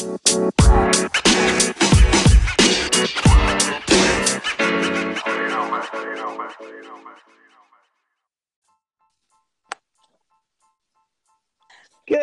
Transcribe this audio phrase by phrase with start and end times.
[0.00, 0.12] Good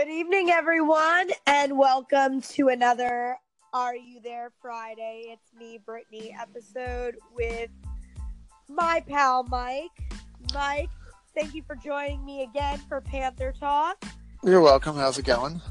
[0.09, 3.37] evening, everyone, and welcome to another
[3.73, 5.25] Are You There Friday.
[5.27, 7.69] It's me, Brittany, episode with
[8.67, 9.91] my pal Mike.
[10.51, 10.89] Mike,
[11.35, 14.03] thank you for joining me again for Panther Talk.
[14.43, 14.95] You're welcome.
[14.95, 15.61] How's it going?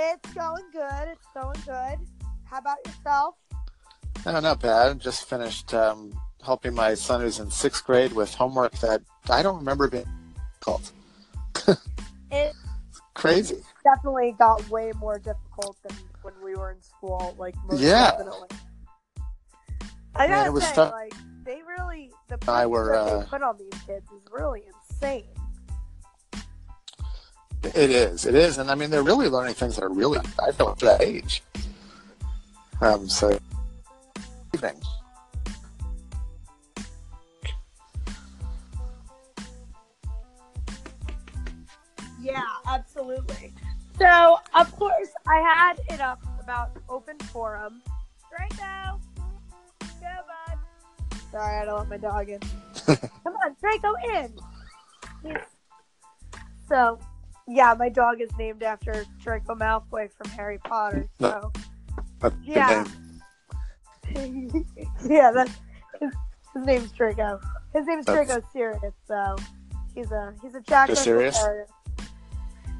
[0.00, 1.08] It's going good.
[1.08, 1.98] It's going good.
[2.44, 3.34] How about yourself?
[4.24, 4.90] Oh, not bad.
[4.90, 6.12] I just finished um,
[6.44, 10.06] helping my son who's in sixth grade with homework that I don't remember being
[10.60, 10.90] called.
[12.30, 12.54] It
[13.14, 13.56] Crazy.
[13.82, 17.34] definitely got way more difficult than when we were in school.
[17.38, 18.10] Like, most Yeah.
[18.12, 18.48] definitely.
[20.14, 20.92] I Man, gotta it was say, tough.
[20.92, 24.62] like, they really the I pressure were, uh, they put on these kids is really
[24.90, 25.24] insane.
[27.62, 28.26] It is.
[28.26, 28.58] It is.
[28.58, 31.42] And I mean, they're really learning things that are really, I feel, at that age.
[32.80, 33.38] Um, so,
[34.54, 34.80] evening.
[42.20, 43.52] Yeah, absolutely.
[43.98, 47.82] So, of course, I had it up about open forum.
[48.30, 49.00] Draco,
[49.80, 50.58] go, bud.
[51.32, 52.38] Sorry, I don't want my dog in.
[52.86, 55.36] Come on, Draco, in.
[56.68, 56.98] So,
[57.48, 61.08] yeah, my dog is named after Draco Malfoy from Harry Potter.
[61.18, 61.50] So,
[62.20, 62.84] That's Yeah.
[65.06, 65.52] yeah, that's
[66.00, 66.12] his,
[66.54, 67.40] his name's Draco.
[67.74, 69.36] His name's That's- Draco Sirius, so
[69.94, 71.38] he's a he's a Jack Sirius?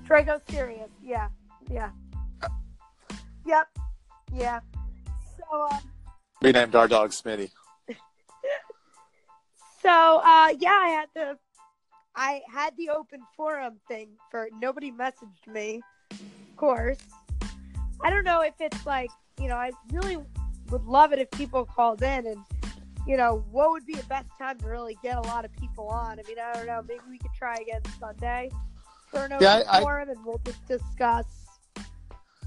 [0.05, 1.29] Draco Sirius, yeah,
[1.71, 1.91] yeah,
[3.47, 3.69] yep,
[4.35, 4.61] yeah.
[5.37, 5.79] So, um,
[6.41, 7.51] We named our dog Smitty.
[9.83, 11.39] so uh, yeah, I had the
[12.19, 15.81] I had the open forum thing for nobody messaged me,
[16.11, 16.99] of course.
[18.03, 20.19] I don't know if it's like you know I really
[20.71, 22.39] would love it if people called in and
[23.07, 25.87] you know what would be the best time to really get a lot of people
[25.87, 26.19] on.
[26.19, 28.51] I mean I don't know maybe we could try again Sunday
[29.13, 31.27] for an open Yeah, I- I- forum and we'll just discuss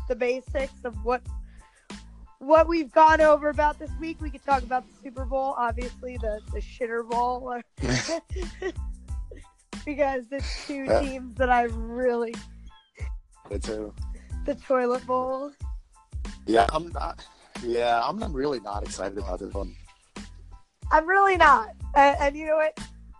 [0.09, 1.21] the basics of what
[2.39, 4.19] what we've gone over about this week.
[4.19, 7.61] We could talk about the Super Bowl, obviously the the shitter bowl,
[9.85, 11.01] because it's two Yeah.
[11.01, 12.33] teams that I really
[13.49, 15.51] the toilet bowl.
[16.47, 17.25] yeah, I'm not.
[17.63, 19.75] Yeah, I'm not really not excited about this one.
[20.91, 22.77] I'm really not, and, and you know what?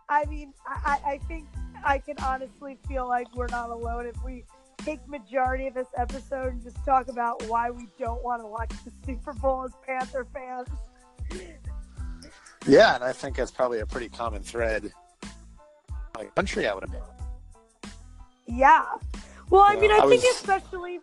[0.10, 1.48] I mean, I, I I think
[1.86, 4.44] I can honestly feel like we're not alone if we
[4.78, 8.72] take majority of this episode and just talk about why we don't want to watch
[8.84, 10.68] the Super Bowl as Panther fans.
[12.68, 14.92] Yeah, and I think that's probably a pretty common thread.
[16.36, 17.02] Country, I would admit.
[18.48, 18.86] Yeah.
[19.50, 21.00] Well, I mean, I, I think was- especially,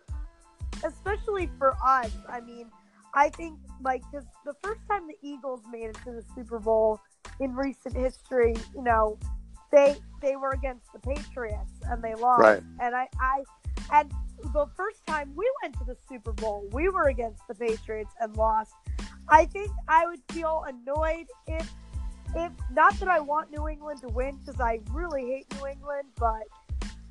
[0.83, 2.11] especially for us.
[2.27, 2.67] I mean,
[3.13, 6.99] I think like 'cause the first time the Eagles made it to the Super Bowl
[7.39, 9.17] in recent history, you know,
[9.71, 12.41] they they were against the Patriots and they lost.
[12.41, 12.63] Right.
[12.79, 13.43] And I I
[13.91, 14.11] and
[14.53, 18.35] the first time we went to the Super Bowl, we were against the Patriots and
[18.37, 18.73] lost.
[19.27, 21.69] I think I would feel annoyed if
[22.35, 26.09] if not that I want New England to win because I really hate New England,
[26.17, 26.43] but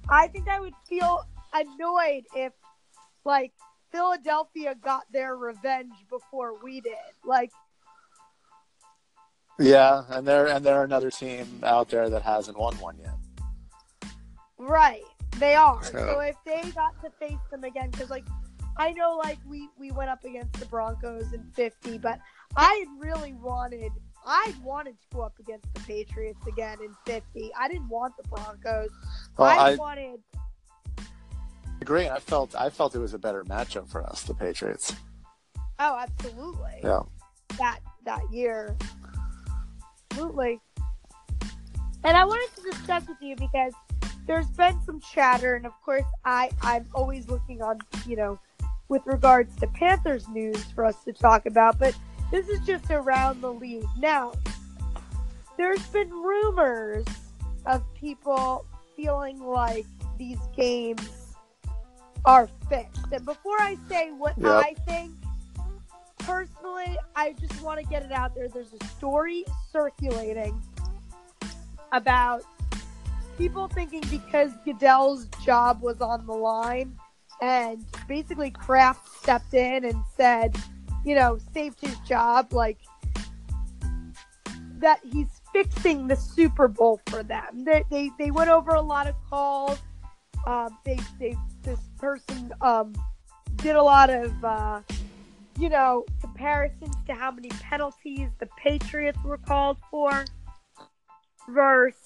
[0.09, 2.53] I think I would feel annoyed if
[3.25, 3.53] like
[3.91, 6.95] Philadelphia got their revenge before we did.
[7.25, 7.51] Like
[9.59, 13.15] Yeah, and they're and they're another team out there that hasn't won one yet.
[14.59, 15.03] right,
[15.39, 15.83] they are.
[15.85, 18.25] So- So if they got to face them again cuz like
[18.77, 22.21] I know like we we went up against the Broncos in 50, but
[22.57, 23.91] I really wanted
[24.29, 27.51] I wanted to go up against the Patriots again in 50.
[27.59, 28.91] I didn't want the Broncos.
[29.39, 30.21] Well, I, I wanted
[31.81, 32.09] agree.
[32.09, 34.95] I felt I felt it was a better matchup for us, the Patriots.
[35.79, 36.81] Oh, absolutely.
[36.83, 37.01] Yeah.
[37.59, 38.77] That that year.
[40.11, 40.61] Absolutely.
[42.05, 43.73] And I wanted to discuss with you because
[44.27, 48.39] there's been some chatter and of course I I'm always looking on, you know,
[48.89, 51.97] with regards to Panthers news for us to talk about, but
[52.31, 53.87] this is just around the league.
[53.99, 54.33] Now,
[55.57, 57.07] there's been rumors
[57.67, 58.65] of people
[58.97, 59.87] feeling like
[60.19, 61.35] these games
[62.25, 63.01] are fixed.
[63.13, 64.47] And before I say what Yep.
[64.51, 65.13] I think,
[66.19, 68.49] personally, I just want to get it out there.
[68.49, 70.61] There's a story circulating
[71.93, 72.43] about
[73.39, 76.99] people thinking because Goodell's job was on the line
[77.41, 80.57] and basically Kraft stepped in and said,
[81.05, 82.79] you know, saved his job, like
[84.79, 87.65] that he's fixing the Super Bowl for them.
[87.65, 89.79] They they, they went over a lot of calls.
[90.47, 92.95] Um, they they this person um
[93.57, 94.81] did a lot of, uh,
[95.59, 100.25] you know, comparisons to how many penalties the Patriots were called for
[101.49, 101.99] versus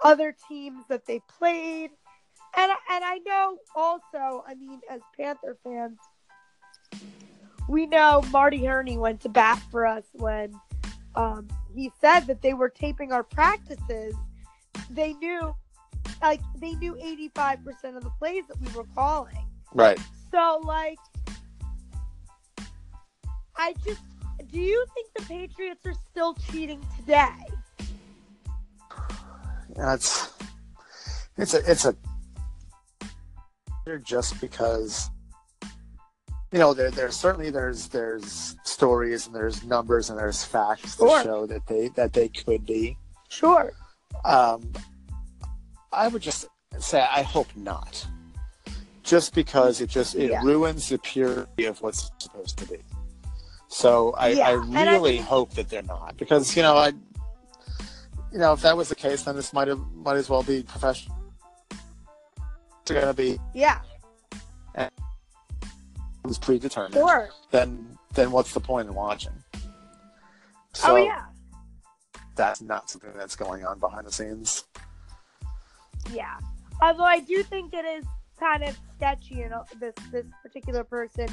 [0.00, 1.90] other teams that they played.
[2.56, 5.98] And, and I know also, I mean, as Panther fans,
[7.68, 10.52] we know Marty Hurney went to bat for us when
[11.14, 14.14] um, he said that they were taping our practices.
[14.90, 15.54] They knew,
[16.20, 19.46] like, they knew 85% of the plays that we were calling.
[19.72, 19.98] Right.
[20.30, 20.98] So, like,
[23.56, 24.02] I just,
[24.50, 27.30] do you think the Patriots are still cheating today?
[29.76, 30.32] That's
[31.36, 31.96] it's a it's a
[34.04, 35.10] just because
[36.54, 41.08] you know there there's certainly there's there's stories and there's numbers and there's facts Sure.
[41.08, 42.96] that show that they that they could be.
[43.28, 43.72] Sure.
[44.24, 44.72] Um,
[45.92, 46.46] I would just
[46.78, 48.06] say I hope not,
[49.02, 50.42] just because it just it Yeah.
[50.44, 52.78] ruins the purity of what's supposed to be.
[53.66, 56.92] So I, Yeah, I and I really hope that they're not because you know I,
[58.30, 60.62] you know if that was the case then this might have might as well be
[60.62, 61.18] professional.
[62.82, 63.80] It's going to be Yeah.
[66.24, 66.94] Was predetermined.
[66.94, 67.28] Sure.
[67.50, 69.32] Then then what's the point in watching?
[70.72, 71.26] So oh, yeah.
[72.34, 74.64] that's not something that's going on behind the scenes.
[76.12, 76.38] Yeah.
[76.82, 78.04] Although I do think it is
[78.38, 81.28] kind of sketchy, and this this particular person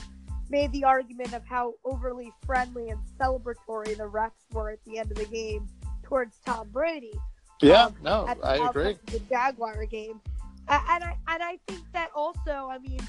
[0.50, 5.10] made the argument of how overly friendly and celebratory the refs were at the end
[5.10, 5.68] of the game
[6.04, 7.14] towards Tom Brady
[7.62, 8.98] Yeah, Um, no, I agree.
[9.06, 10.20] the Jaguar game,
[10.68, 13.00] and I and I think that also, I mean.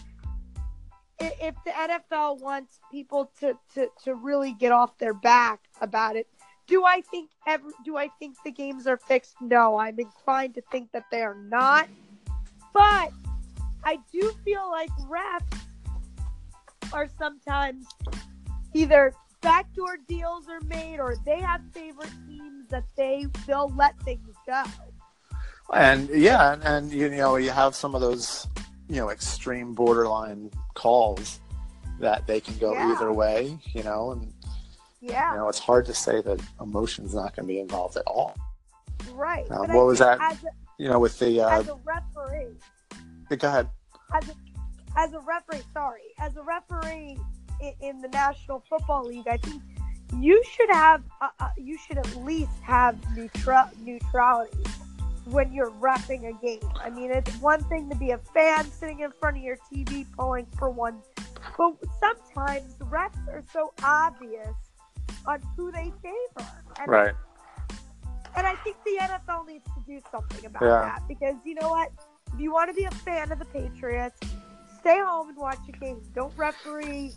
[1.41, 6.27] If the NFL wants people to, to, to really get off their back about it,
[6.67, 7.31] do I think
[7.85, 9.35] do I think the games are fixed?
[9.41, 11.89] No, I'm inclined to think that they are not.
[12.73, 13.13] But
[13.85, 15.59] I do feel like refs
[16.93, 17.87] are sometimes
[18.75, 24.35] either backdoor deals are made or they have favorite teams that they they'll let things
[24.47, 24.63] go.
[25.75, 28.47] And yeah, and, and you know you have some of those
[28.93, 31.41] you know extreme borderline calls
[31.99, 32.93] that they can go Yeah.
[32.93, 33.59] either way.
[33.73, 34.31] You know, and
[35.00, 38.03] Yeah, you know it's hard to say that emotion's not going to be involved at
[38.06, 38.35] all.
[39.15, 39.50] right.
[39.50, 40.19] Um, But I what was that?
[40.21, 40.37] A,
[40.77, 42.55] You know, with the uh, as a referee,
[43.39, 43.69] go ahead.
[44.15, 44.35] as a,
[44.97, 47.17] as a referee, sorry, as a referee
[47.61, 49.62] in, in the National Football League, I think
[50.19, 54.65] you should have, uh, uh, you should at least have neutral neutrality
[55.27, 56.69] when you're refing a game.
[56.81, 60.07] I mean, it's one thing to be a fan sitting in front of your TV
[60.17, 60.99] pulling for one,
[61.57, 64.55] but sometimes the refs are so obvious
[65.27, 66.49] on who they favor.
[66.81, 67.15] And Right.
[68.35, 70.81] and I think the NFL needs to do something about Yeah.
[70.81, 71.91] that because you know what?
[72.33, 74.19] If you want to be a fan of the Patriots,
[74.81, 76.03] stay home and watch a game.
[76.15, 77.13] Don't referee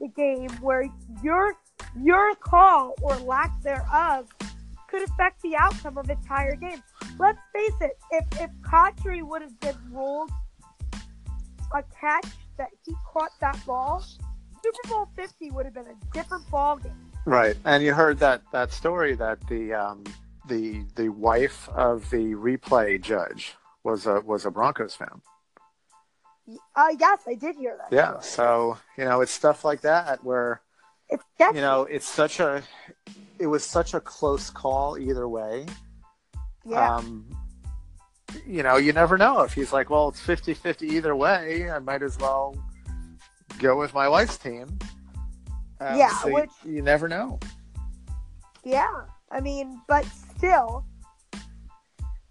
[0.00, 0.84] the game where
[1.22, 1.56] your
[1.96, 4.28] your call or lack thereof
[4.88, 6.82] could affect the outcome of entire game.
[7.18, 10.30] Let's face it, if if Cotchery would have been ruled
[11.74, 12.26] a catch
[12.56, 14.02] that he caught that ball,
[14.62, 16.92] Super Bowl fifty would have been a different ball game.
[17.24, 17.56] Right.
[17.64, 20.04] And you heard that that story that the um,
[20.48, 23.54] the the wife of the replay judge
[23.84, 25.20] was a was a Broncos fan.
[26.74, 27.94] Uh, yes, I did hear that.
[27.94, 28.20] Yeah.
[28.20, 30.62] So you know, it's stuff like that where
[31.10, 32.62] It's you know it's such a
[33.38, 35.66] it was such a close call either way.
[36.64, 36.96] yeah.
[36.96, 37.26] Um,
[38.46, 41.70] you know, you never know if he's like, well, it's 50-50 either way.
[41.70, 42.54] I might as well
[43.58, 44.78] go with my wife's team.
[45.80, 47.38] Um, Yeah, so you- which- you never know.
[48.64, 50.04] Yeah, I mean, but
[50.36, 50.84] still,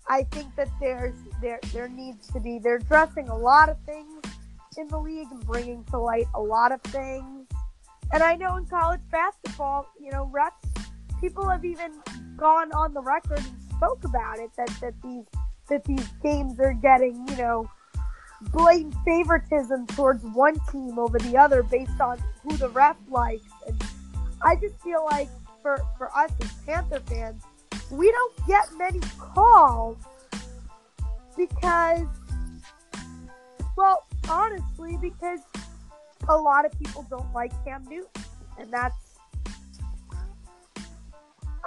[0.08, 4.22] I think that there's there there needs to be they're addressing a lot of things
[4.78, 7.48] in the league and bringing to light a lot of things.
[8.14, 10.67] And I know in college basketball, you know, refs
[11.20, 11.92] people have even
[12.36, 15.26] gone on the record and spoke about it that that these
[15.70, 17.70] that these games are getting, you know,
[18.52, 23.84] blatant favoritism towards one team over the other based on who the ref likes and
[24.42, 25.30] I just feel like
[25.62, 27.44] for for us as Panther fans,
[27.92, 29.98] we don't get many calls
[31.36, 32.08] because,
[33.76, 35.40] well, honestly, because
[36.28, 38.24] a lot of people don't like Cam Newton,
[38.60, 38.96] and that's.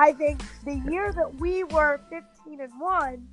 [0.01, 3.29] I think the year that we were 15 and one,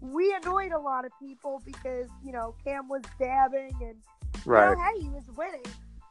[0.00, 3.96] we annoyed a lot of people because you know Cam was dabbing and
[4.44, 4.70] Right.
[4.70, 5.62] you know, hey, he was winning.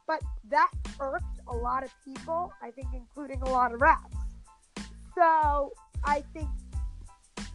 [0.06, 3.98] But that irked a lot of people, I think, including a lot of refs.
[5.14, 5.72] So
[6.04, 6.48] I think,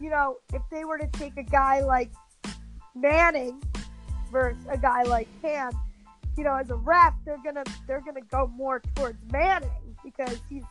[0.00, 2.10] you know, if they were to take a guy like
[2.94, 3.62] Manning
[4.32, 5.72] versus a guy like Cam,
[6.36, 10.62] you know, as a ref, they're gonna they're gonna go more towards Manning because he's,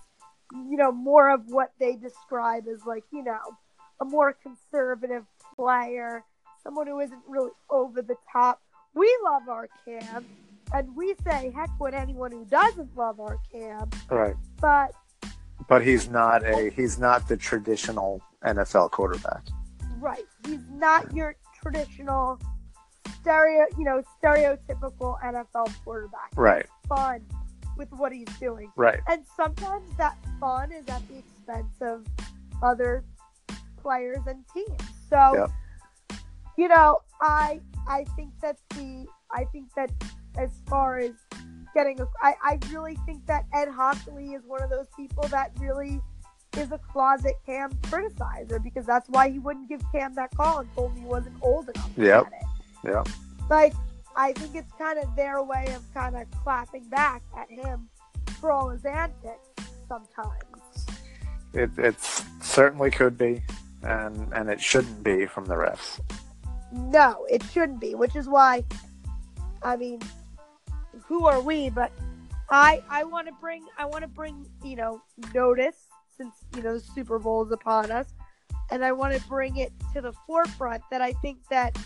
[0.52, 3.40] you know, more of what they describe as like, you know,
[4.00, 5.26] a more conservative
[5.56, 6.24] player,
[6.64, 8.62] someone who isn't really over the top.
[8.94, 10.26] We love our Cam,
[10.74, 14.36] and we say heck with anyone who doesn't love our Cam, Right.
[14.62, 14.92] but
[15.68, 19.44] But he's not a he's not the traditional NFL quarterback.
[20.00, 22.40] right, he's not your traditional
[23.20, 26.32] stereo, you know, stereotypical NFL quarterback.
[26.36, 26.66] Right.
[26.88, 27.22] Fun
[27.78, 28.72] with what he's doing.
[28.76, 29.00] Right.
[29.08, 32.06] And sometimes that fun is at the expense of
[32.62, 33.04] other
[33.82, 34.82] players and teams.
[35.10, 35.48] So,
[36.10, 36.20] Yep.
[36.58, 39.92] you know, I I think that the I think that
[40.38, 41.12] as far as
[41.74, 45.52] getting a, I, I really think that Ed Hochuli is one of those people that
[45.60, 46.02] really
[46.58, 50.74] is a closet Cam criticizer because that's why he wouldn't give Cam that call and
[50.74, 51.96] told him he wasn't old enough.
[51.96, 52.26] to Yep.
[52.84, 53.04] Yeah.
[53.50, 53.74] Like,
[54.18, 57.88] I think it's kind of their way of kind of clapping back at him
[58.40, 59.48] for all his antics
[59.88, 60.88] sometimes.
[61.54, 61.96] It it
[62.42, 63.44] certainly could be,
[63.84, 66.00] and and it shouldn't be from the refs.
[66.72, 68.64] No, it shouldn't be, which is why,
[69.64, 70.02] I mean,
[71.06, 71.70] who are we?
[71.70, 71.92] But
[72.50, 75.00] I I want to bring I want to bring you know
[75.34, 75.78] notice
[76.18, 78.08] since you know the Super Bowl is upon us,
[78.72, 81.78] and I want to bring it to the forefront that I think that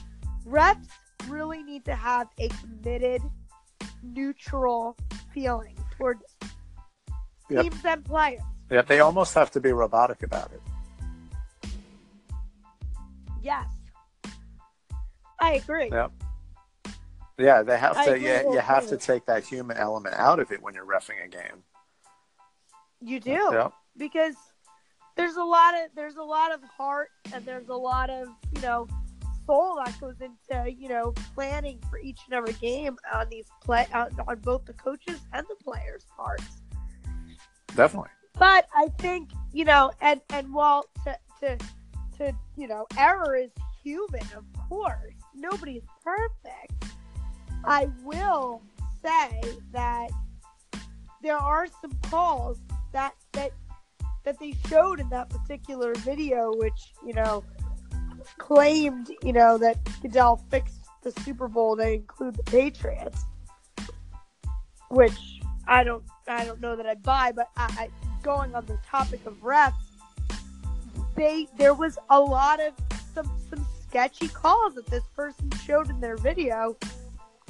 [0.48, 0.88] refs
[1.28, 3.22] really need to have a committed,
[4.04, 4.98] neutral
[5.34, 6.24] feeling towards
[7.50, 7.64] Yep.
[7.64, 8.42] teams and players.
[8.70, 10.62] Yeah, they almost have to be robotic about it.
[13.42, 13.68] Yes,
[15.40, 15.90] I agree.
[15.92, 16.12] Yep.
[17.38, 18.20] Yeah, they have I to.
[18.20, 21.28] Yeah, you have to take that human element out of it when you're refing a
[21.28, 21.64] game.
[23.02, 23.32] You do.
[23.32, 23.74] Yep.
[23.98, 24.36] because
[25.18, 28.62] there's a lot of there's a lot of heart and there's a lot of you
[28.62, 28.88] know
[29.52, 33.86] soul that goes into you know planning for each and every game on these play
[33.94, 36.62] on, on both the coaches and the players' parts.
[37.76, 38.12] Definitely.
[38.40, 41.58] But I think you know, and and while to to
[42.18, 43.52] to you know, error is
[43.84, 45.16] human, of course.
[45.36, 46.86] Nobody's perfect.
[47.66, 48.62] I will
[49.04, 49.42] say
[49.74, 50.12] that
[51.22, 52.58] there are some calls
[52.94, 53.52] that that
[54.24, 57.44] that they showed in that particular video, which you know
[58.38, 63.24] claimed you know that Goodell fixed the Super Bowl to include the Patriots,
[64.90, 67.90] which I don't I don't know that I buy, but I, I
[68.24, 69.74] going on the topic of refs,
[71.16, 72.74] they there was a lot of
[73.14, 76.78] some some sketchy calls that this person showed in their video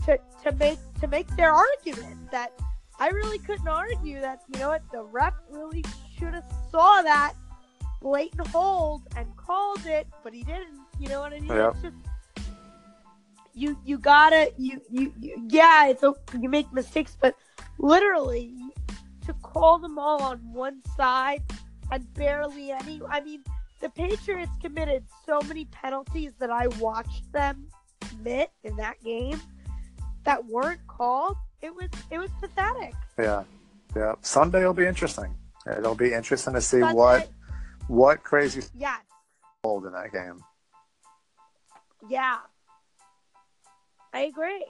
[0.06, 2.52] to to make to make their argument that
[3.00, 5.84] I really couldn't argue that you know what the ref really
[6.18, 7.34] should have saw that
[8.02, 10.80] blatant hold and called it, but he didn't.
[11.00, 11.50] You know what I mean?
[11.50, 11.70] Yeah.
[11.72, 11.96] It's just
[13.54, 17.36] you you gotta you, you you yeah it's a, you make mistakes, but
[17.78, 18.54] literally
[19.26, 21.44] to call them all on one side
[21.92, 23.02] and barely any.
[23.10, 23.44] I mean,
[23.80, 27.68] the Patriots committed so many penalties that I watched them
[28.00, 29.40] commit in that game
[30.24, 31.38] that weren't called.
[31.62, 32.94] It was it was pathetic.
[33.20, 33.44] Yeah.
[33.96, 34.16] Yeah.
[34.22, 35.36] Sunday will be interesting.
[35.78, 37.30] It'll be interesting to see Sunday- what
[37.92, 39.02] what crazy Yes.
[39.66, 40.40] hold in that game.
[42.10, 42.38] Yeah.
[44.14, 44.66] I agree.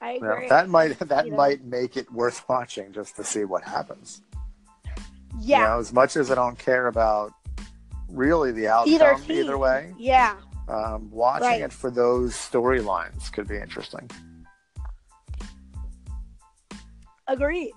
[0.00, 0.48] I Yeah, agree.
[0.48, 1.36] that might that You know.
[1.36, 4.22] might make it worth watching just to see what happens.
[5.38, 5.58] yeah.
[5.58, 7.32] You know, as much as I don't care about
[8.08, 10.36] really the Either outcome either way, Yeah.
[10.68, 11.60] um, watching Right.
[11.62, 14.10] it for those storylines could be interesting.
[17.28, 17.72] Agreed.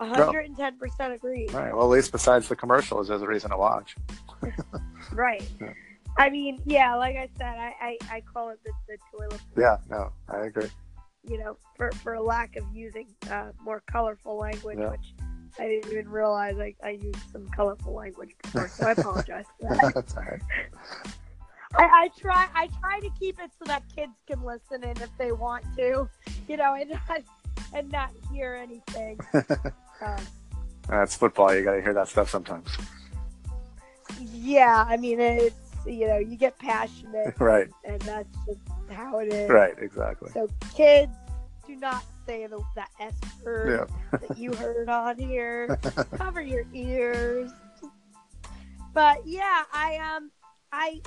[0.00, 1.46] Hundred and ten percent agree.
[1.52, 1.74] Right.
[1.74, 3.96] Well, at least besides the commercials, there's a reason to watch.
[5.12, 5.42] Right.
[5.60, 5.72] Yeah.
[6.16, 9.76] I mean, yeah, like I said, I, I, I call it the, the toilet Yeah.
[9.88, 10.68] No, I agree.
[11.28, 14.90] you know, for, for a lack of using uh, more colorful language, Yeah.
[14.90, 15.14] which
[15.60, 19.76] I didn't even realize I, I used some colorful language before, so I apologize for
[19.76, 19.94] that.
[19.94, 20.40] That's all right.
[21.76, 25.10] I, I try I try to keep it so that kids can listen in if
[25.18, 26.08] they want to,
[26.48, 27.22] you know, and not
[27.74, 29.20] and not hear anything.
[30.00, 30.16] Um,
[30.88, 31.54] That's football.
[31.54, 32.68] You got to hear that stuff sometimes.
[34.20, 35.54] yeah, I mean it's
[35.86, 37.68] you know you get passionate right.
[37.84, 39.48] and that's just how it is.
[39.50, 39.74] Right.
[39.78, 40.30] Exactly.
[40.32, 41.12] So kids,
[41.66, 43.14] do not say the that S
[43.44, 44.18] word Yeah.
[44.18, 45.78] that you heard on here.
[46.16, 47.50] Cover your ears.
[48.94, 50.30] But yeah, I um
[50.72, 51.00] I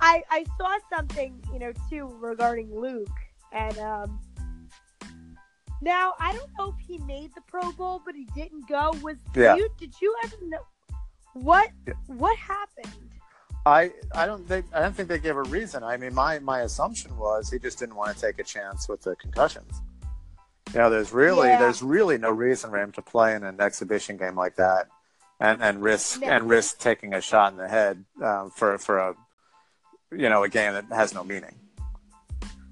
[0.00, 3.08] I I saw something, you know, too regarding Luke
[3.52, 4.18] and um
[5.82, 8.92] now I don't know if he made the Pro Bowl, but he didn't go.
[9.02, 9.56] Was Yeah.
[9.56, 10.58] you did you ever know
[11.34, 11.94] what Yeah.
[12.06, 12.88] what happened?
[13.66, 15.84] I I don't think I don't think they gave a reason.
[15.84, 19.02] I mean, my my assumption was he just didn't want to take a chance with
[19.02, 19.80] the concussions.
[20.72, 21.58] You know, there's really Yeah.
[21.58, 24.88] there's really no reason for him to play in an exhibition game like that,
[25.38, 26.28] and and risk No.
[26.28, 29.14] and risk taking a shot in the head um, for for a
[30.10, 31.54] you know a game that has no meaning.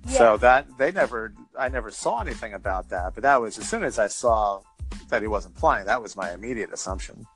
[0.08, 3.84] So that they never I never saw anything about that, but that was as soon
[3.84, 4.60] as I saw
[5.08, 7.26] that he wasn't playing, that was my immediate assumption.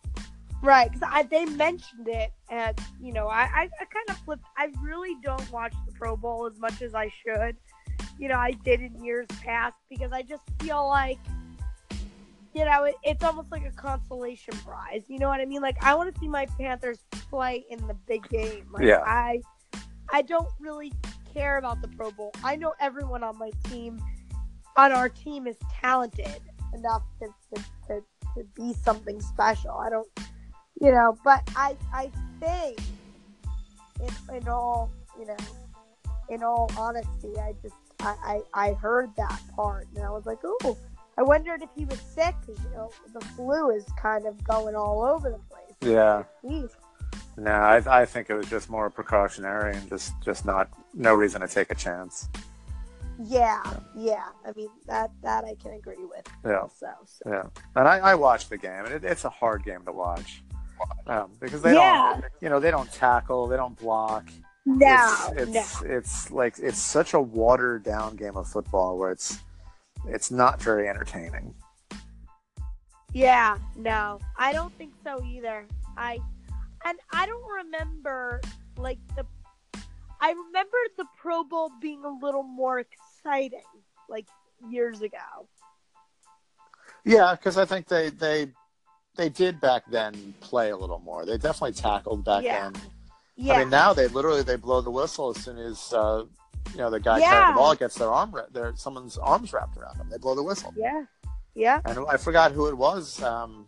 [0.63, 4.45] Right, because they mentioned it, and you know, I, I, I kind of flipped.
[4.57, 7.57] I really don't watch the Pro Bowl as much as I should.
[8.19, 11.19] You know, I did in years past because I just feel like,
[12.55, 15.03] you know, it, it's almost like a consolation prize.
[15.09, 15.61] You know what I mean?
[15.61, 18.67] Like, I want to see my Panthers play in the big game.
[18.73, 19.03] Like, Yeah.
[19.05, 19.43] I,
[20.11, 20.95] I don't really
[21.35, 22.33] care about the Pro Bowl.
[22.43, 24.01] I know everyone on my team,
[24.77, 26.41] on our team, is talented
[26.73, 28.05] enough to, to, to,
[28.37, 29.73] to be something special.
[29.73, 30.09] I don't
[30.81, 32.11] you know but i i
[32.41, 32.79] think
[34.01, 35.37] in, in all you know
[36.29, 40.39] in all honesty i just I, I i heard that part and i was like
[40.45, 40.77] oh
[41.17, 44.75] i wondered if he was sick because you know the flu is kind of going
[44.75, 46.25] all over the place Yeah.
[46.45, 46.71] Jeez.
[47.37, 51.41] No, I, I think it was just more precautionary and just, just not no reason
[51.41, 52.29] to take a chance.
[53.27, 53.63] yeah
[53.97, 57.45] yeah i mean that that i can agree with Yeah, also so yeah.
[57.77, 60.43] And I, I watched the game, and it, it's a hard game to watch
[61.07, 62.15] um, because they Yeah.
[62.15, 64.25] don't, you know, they don't tackle, they don't block.
[64.67, 65.07] no
[65.37, 69.39] it's, no it's, it's like it's such a watered down game of football where it's
[70.09, 71.55] it's not very entertaining.
[73.13, 75.67] Yeah, no, I don't think so either.
[75.97, 76.19] I
[76.85, 78.41] and I don't remember
[78.77, 79.27] like the.
[80.21, 83.61] I remember the Pro Bowl being a little more exciting,
[84.09, 84.27] like
[84.71, 85.49] years ago.
[87.05, 88.49] Yeah, because I think they they
[89.17, 91.27] they did back then play a little more.
[91.27, 92.71] They definitely tackled back Yeah.
[92.71, 92.83] then.
[93.37, 96.25] Yeah, I mean, now they literally they blow the whistle as soon as uh,
[96.73, 97.31] you know the guy Yeah.
[97.31, 100.09] carrying the ball gets their arm, ra- their someone's arms wrapped around them.
[100.11, 100.73] They blow the whistle.
[100.77, 101.03] yeah,
[101.55, 101.81] yeah.
[101.85, 103.23] And I forgot who it was.
[103.23, 103.67] Um,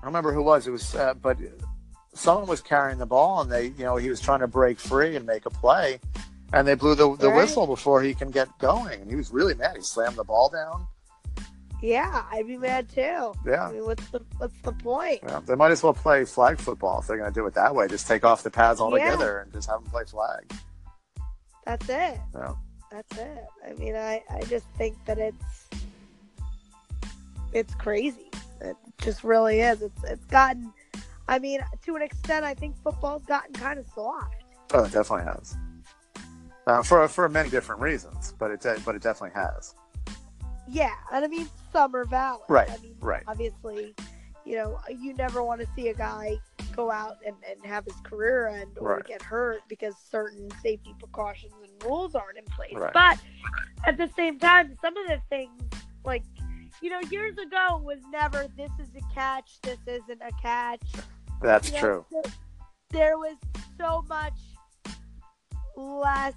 [0.00, 0.66] I don't remember who it was.
[0.66, 1.38] It was, uh, but
[2.14, 5.16] someone was carrying the ball, and they, you know, he was trying to break free
[5.16, 6.00] and make a play,
[6.52, 7.36] and they blew the the Right.
[7.36, 9.00] whistle before he can get going.
[9.02, 9.76] And he was really mad.
[9.76, 10.86] He slammed the ball down.
[11.80, 13.00] Yeah, I'd be mad too.
[13.00, 13.34] Yeah.
[13.46, 13.70] I Yeah.
[13.70, 15.20] mean, what's the what's the point?
[15.22, 17.74] Yeah, they might as well play flag football if they're going to do it that
[17.74, 17.86] way.
[17.88, 20.52] Just take off the pads altogether and just have them play flag.
[21.64, 22.18] That's it.
[22.34, 22.54] Yeah.
[22.90, 23.44] That's it.
[23.68, 25.68] I mean, I I just think that it's
[27.52, 28.30] it's crazy.
[29.00, 29.82] Just really is.
[29.82, 30.72] It's it's gotten.
[31.28, 34.34] I mean, to an extent, I think football's gotten kind of soft.
[34.72, 35.56] Oh, it definitely has.
[36.66, 39.74] Uh, for for many different reasons, but it de- but it definitely has.
[40.66, 42.42] Yeah, and I mean, some are valid.
[42.48, 43.22] Right, I mean, right.
[43.26, 43.94] Obviously,
[44.44, 46.36] you know, you never want to see a guy
[46.76, 49.04] go out and, and have his career end or Right.
[49.06, 52.74] get hurt because certain safety precautions and rules aren't in place.
[52.74, 52.92] Right.
[52.92, 53.18] But
[53.86, 55.60] at the same time, some of the things,
[56.04, 56.22] like,
[56.80, 60.82] you know, years ago was never this is a catch, this isn't a catch.
[61.42, 62.06] That's You know, true.
[62.10, 62.32] There,
[62.90, 63.36] there was
[63.78, 64.38] so much
[65.76, 66.34] less,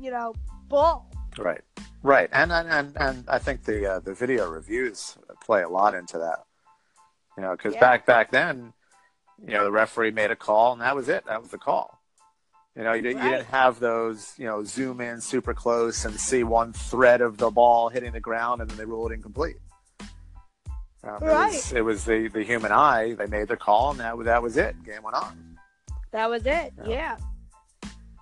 [0.00, 0.34] you know,
[0.68, 1.06] bull.
[1.38, 1.62] Right,
[2.02, 5.94] right, and and and, and I think the uh, the video reviews play a lot
[5.94, 6.44] into that.
[7.36, 7.80] You know, because Yeah.
[7.80, 8.72] back back then,
[9.40, 11.24] you know, the referee made a call and that was it.
[11.26, 11.97] That was the call.
[12.78, 16.14] You know, you, didn't you didn't have those, you know, zoom in super close and
[16.18, 19.56] see one thread of the ball hitting the ground and then they rule it incomplete.
[21.02, 21.72] Um, It was, Right.
[21.74, 23.14] it was the, the human eye.
[23.18, 24.76] They made their call and that was, that was it.
[24.84, 25.58] Game went on.
[26.12, 26.72] That was it.
[26.86, 26.88] Yeah.
[26.88, 27.16] Yeah.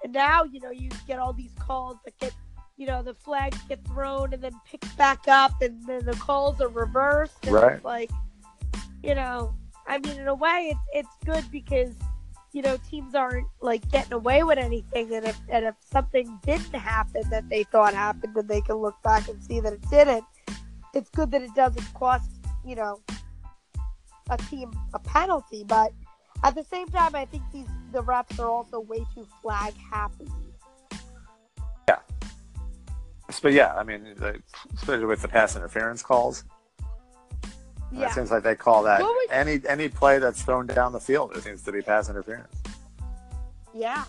[0.02, 2.32] And now, you know, you get all these calls that get,
[2.78, 6.60] you know, the flags get thrown and then picked back up, and then the calls
[6.60, 7.44] are reversed.
[7.44, 7.84] And Right.
[7.84, 8.10] Like,
[9.02, 9.54] you know,
[9.86, 11.94] I mean, in a way, it's it's good because,
[12.56, 16.74] you know, teams aren't like getting away with anything, and if and if something didn't
[16.74, 20.24] happen that they thought happened, then they can look back and see that it didn't.
[20.94, 22.30] It's good that it doesn't cost,
[22.64, 23.02] you know,
[24.30, 25.92] a team a penalty, but
[26.44, 30.26] at the same time, I think these the refs are also way too flag happy.
[31.86, 31.98] Yeah.
[33.42, 34.14] But yeah, I mean,
[34.76, 36.44] especially with the pass interference calls,
[37.92, 41.00] Yeah, it seems like they call that was- any any play that's thrown down the
[41.00, 41.36] field.
[41.36, 42.54] It seems to be pass interference.
[43.74, 44.04] yeah.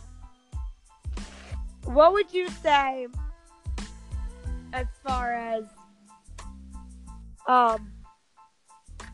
[1.85, 3.07] What would you say
[4.73, 5.63] as far as
[7.47, 7.91] um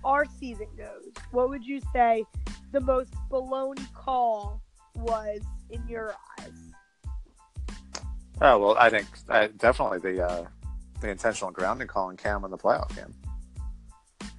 [0.03, 1.11] our season goes?
[1.31, 2.25] What would you say
[2.71, 4.61] the most baloney call
[4.95, 6.51] was in your eyes?
[8.41, 10.45] Oh well, I think uh, definitely the uh,
[11.01, 13.13] the intentional grounding call in Cam in the playoff game.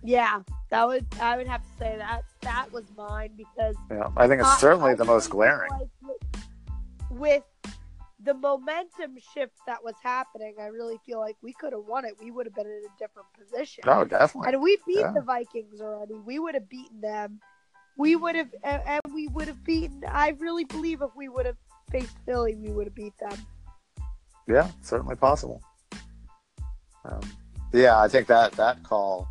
[0.07, 4.29] Yeah, That would I would have to say that that was mine because Yeah, I
[4.29, 5.71] think it's I- certainly I the most glaring.
[5.71, 6.43] like with,
[7.11, 7.43] with
[8.21, 12.15] the momentum shift that was happening, I really feel like we could have won it.
[12.23, 13.85] We would have been in a different position.
[13.87, 14.53] Oh, definitely.
[14.53, 15.13] And we beat Yeah.
[15.13, 16.15] the Vikings already.
[16.15, 17.41] We would have beaten them.
[17.97, 20.03] We would have, and, we would have beaten.
[20.09, 21.57] I really believe if we would have
[21.91, 23.39] faced Philly, we would have beat them.
[24.49, 25.63] Yeah, certainly possible.
[27.05, 27.21] Um,
[27.73, 29.29] yeah, I think that that call,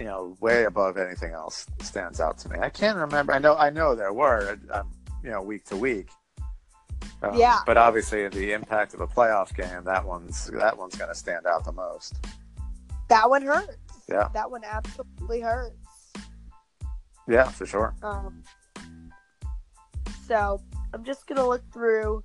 [0.00, 2.58] you know, way above anything else, stands out to me.
[2.58, 3.34] I can't remember.
[3.34, 4.90] I know, I know there were, um,
[5.22, 6.08] you know, week to week.
[7.22, 7.58] Um, Yeah.
[7.66, 11.46] But obviously, the impact of a playoff game, that one's that one's going to stand
[11.46, 12.14] out the most.
[13.08, 13.76] That one hurts.
[14.08, 14.28] Yeah.
[14.32, 15.76] That one absolutely hurts.
[17.28, 17.94] Yeah, for sure.
[18.02, 18.42] Um,
[20.26, 20.62] so
[20.94, 22.24] I'm just gonna look through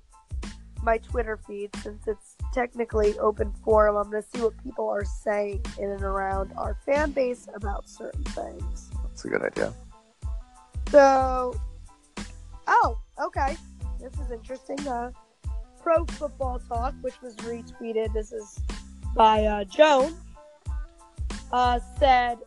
[0.82, 3.96] my Twitter feed since it's technically open forum.
[3.96, 8.24] I'm gonna see what people are saying in and around our fan base about certain
[8.24, 8.90] things.
[9.02, 9.74] That's a good idea.
[10.90, 11.54] So,
[12.66, 13.58] oh, okay,
[14.00, 14.80] this is interesting.
[14.88, 15.10] Uh,
[15.82, 18.14] Pro Football Talk, which was retweeted.
[18.14, 18.58] This is
[19.14, 20.16] by uh, Joan.
[21.52, 22.38] Uh, said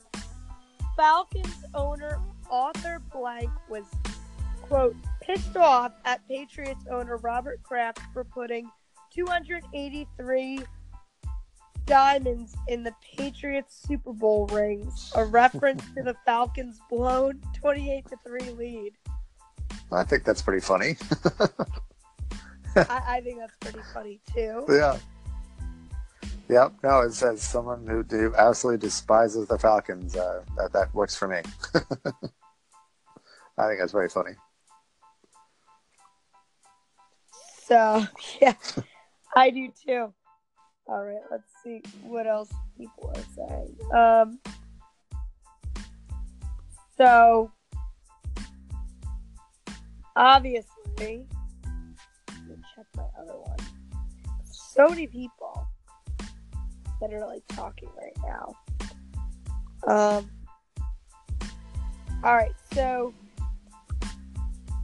[0.98, 2.20] Falcons owner
[2.50, 3.86] Arthur Blank was
[4.64, 8.70] quote pissed off at Patriots owner Robert Kraft for putting
[9.14, 10.60] 283
[11.86, 18.18] diamonds in the Patriots Super Bowl rings, a reference to the Falcons' blown 28 to
[18.26, 18.94] 3 lead.
[19.92, 20.98] I think that's pretty funny.
[22.76, 24.66] I, I think that's pretty funny too.
[24.70, 24.98] yeah.
[26.50, 26.74] Yep.
[26.84, 30.16] No, it says someone who, who absolutely despises the Falcons.
[30.16, 31.42] Uh, that that works for me.
[33.58, 34.32] I think that's very funny.
[37.66, 38.06] So
[38.42, 38.54] yeah,
[39.36, 40.14] I do too.
[40.88, 43.78] All right, let's see what else people are saying.
[43.94, 44.40] Um,
[46.98, 47.52] so
[50.16, 50.66] obviously,
[50.98, 53.58] let me check my other one.
[54.46, 55.68] So many people
[57.02, 58.56] that are like talking right now.
[59.88, 60.30] Um.
[62.22, 63.14] All right, so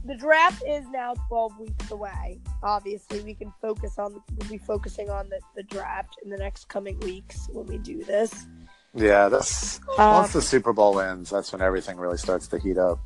[0.06, 2.40] the draft is now 12 weeks away.
[2.62, 6.68] Obviously, we can focus on we'll be focusing on the, the draft in the next
[6.68, 8.46] coming weeks when we do this.
[8.94, 12.78] Yeah, that's Um, once the Super Bowl ends, that's when everything really starts to heat
[12.78, 12.98] up.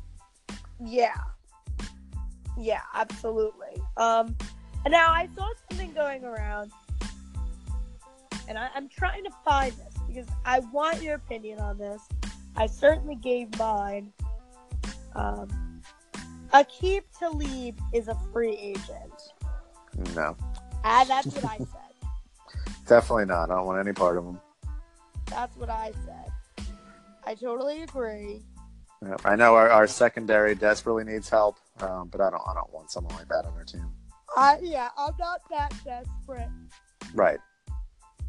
[0.83, 1.17] yeah,
[2.57, 3.81] yeah, absolutely.
[3.97, 4.35] Um,
[4.85, 6.71] and now I saw something going around,
[8.47, 12.01] and I, I'm trying to find this because I want your opinion on this.
[12.55, 14.13] I certainly gave mine.
[15.15, 15.70] Um,
[16.53, 19.33] Aqib Talib is a free agent.
[20.15, 20.35] No,
[20.83, 22.57] Ah, that's what I said.
[22.87, 23.51] definitely not.
[23.51, 24.39] I don't want any part of him.
[25.27, 26.67] That's what I said.
[27.23, 28.41] I totally agree.
[29.05, 32.41] Yeah, I know our, our secondary desperately needs help, um, but I don't.
[32.47, 33.89] I don't want someone like that on our team.
[34.35, 36.49] I yeah, I'm not that desperate.
[37.13, 37.39] Right.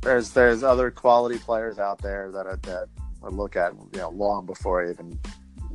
[0.01, 2.89] There's there's other quality players out there that I, that
[3.23, 5.19] I look at you know long before I even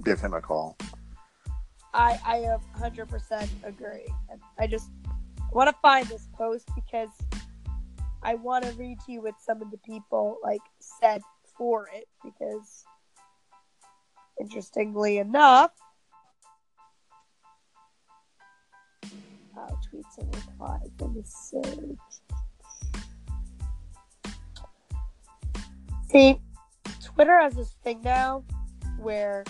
[0.04, 0.78] give him a call.
[1.98, 4.06] I I have 100% agree.
[4.60, 4.92] I just
[5.52, 7.10] want to find this post because
[8.22, 11.22] I want to read to you what some of the people like said
[11.58, 12.86] for it because
[14.40, 15.72] interestingly enough
[19.58, 21.98] oh, tweets and replies let me see
[26.12, 26.40] see
[27.04, 28.44] twitter has this thing now
[29.00, 29.44] where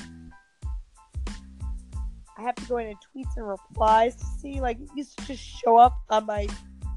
[2.37, 4.61] I have to go into tweets and replies to see.
[4.61, 6.47] Like it used to just show up on my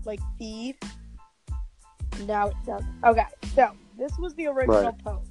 [0.05, 0.77] like feed.
[2.27, 3.05] Now it doesn't.
[3.05, 3.25] Okay,
[3.55, 4.99] so this was the original Right.
[5.05, 5.31] post.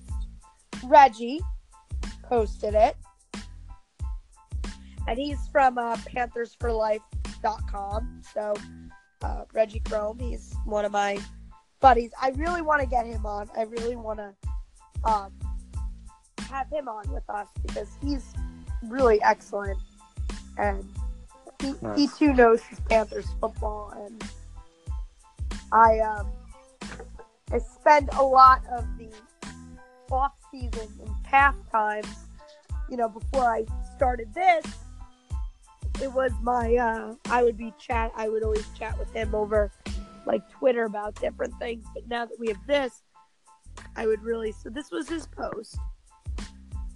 [0.85, 1.39] Reggie
[2.23, 2.95] posted it,
[5.07, 8.21] and he's from uh, PanthersForLife.com.
[8.33, 8.53] So
[9.21, 11.19] uh, Reggie Chrome, he's one of my
[11.81, 12.11] buddies.
[12.19, 13.49] I really want to get him on.
[13.55, 14.33] I really want to
[15.03, 15.31] um,
[16.49, 18.33] have him on with us because he's
[18.83, 19.77] really excellent
[20.59, 20.85] and
[21.61, 24.23] he, he too knows his Panthers football and
[25.71, 26.27] I um
[27.51, 29.09] I spend a lot of the
[30.11, 32.07] off season and past times,
[32.89, 34.65] you know, before I started this,
[36.01, 39.71] it was my uh I would be chat I would always chat with him over
[40.25, 41.85] like Twitter about different things.
[41.93, 43.01] But now that we have this,
[43.95, 45.77] I would really so this was his post.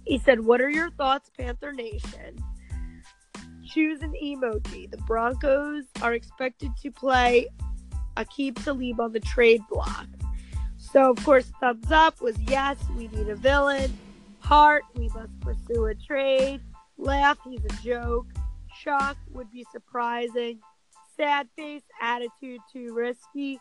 [0.06, 2.42] He said, What are your thoughts, Panther Nation?
[3.74, 4.88] Choose an emoji.
[4.88, 7.48] The Broncos are expected to play
[8.16, 10.06] Aqib Talib on the trade block.
[10.76, 13.92] So, of course, thumbs up was yes, we need a villain.
[14.38, 16.60] Heart, we must pursue a trade.
[16.98, 18.26] Laugh, he's a joke.
[18.78, 20.60] Shock would be surprising.
[21.16, 23.58] Sad face, attitude too risky.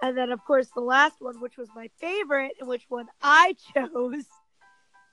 [0.00, 3.56] And then, of course, the last one, which was my favorite, and which one I
[3.74, 4.26] chose,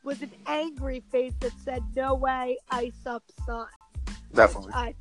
[0.03, 3.65] was an angry face that said, "No way, ice up, son."
[4.33, 4.73] Definitely.
[4.73, 4.95] I.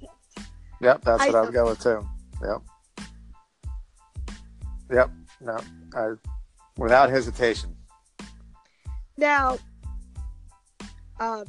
[0.80, 2.08] Yep, that's I what I would thought- go with too.
[2.42, 2.62] Yep.
[4.92, 5.10] Yep.
[5.40, 5.58] No,
[5.94, 6.12] I,
[6.76, 7.74] without hesitation.
[9.16, 9.58] Now,
[11.20, 11.44] um,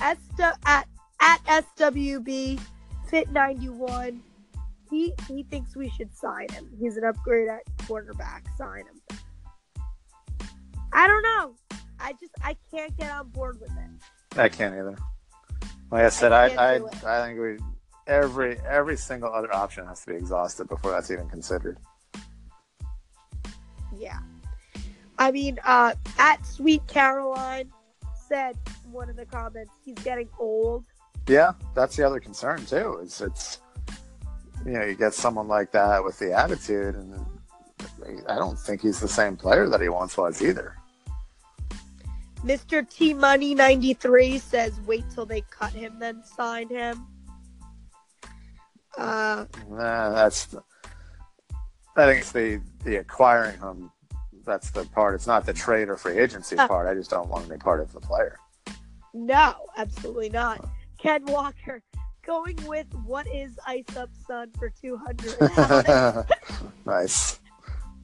[0.00, 0.18] at
[0.66, 0.86] at
[1.20, 2.60] at SWB
[3.08, 4.22] Fit ninety one,
[4.88, 6.70] he he thinks we should sign him.
[6.80, 8.44] He's an upgrade at quarterback.
[8.56, 9.18] Sign him.
[10.92, 11.54] I don't know.
[11.98, 14.38] I just I can't get on board with it.
[14.38, 14.96] I can't either.
[15.90, 17.22] Like I said, I can't I.
[17.22, 17.58] I think we
[18.06, 21.78] every every single other option has to be exhausted before that's even considered.
[23.96, 24.18] Yeah.
[25.18, 27.70] I mean, uh, at Sweet Caroline
[28.28, 28.56] said
[28.90, 30.84] one of the comments he's getting old.
[31.28, 33.00] Yeah, that's the other concern too.
[33.02, 33.58] Is it's
[34.64, 37.14] you know you get someone like that with the attitude, and
[38.28, 40.76] I don't think he's the same player that he once was either.
[42.44, 42.88] Mr.
[42.88, 47.06] T Money 93 says wait till they cut him, then sign him.
[48.96, 50.46] Uh, Nah, that's.
[50.46, 50.62] The,
[51.96, 53.90] I think it's the the acquiring him.
[54.44, 55.14] That's the part.
[55.14, 56.66] It's not the trade or free agency Uh.
[56.66, 56.86] part.
[56.88, 58.38] I just don't want any part of the player.
[59.12, 60.66] no, absolutely not.
[60.98, 61.82] Ken Walker
[62.26, 66.26] going with what is Ice Up Son for 200.
[66.86, 67.38] nice.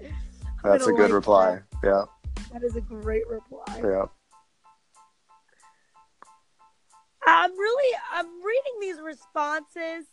[0.64, 1.60] That's a good like reply.
[1.84, 2.04] Yeah,
[2.52, 3.80] that is a great reply.
[3.82, 4.06] yeah.
[7.26, 10.06] I'm really I'm reading these responses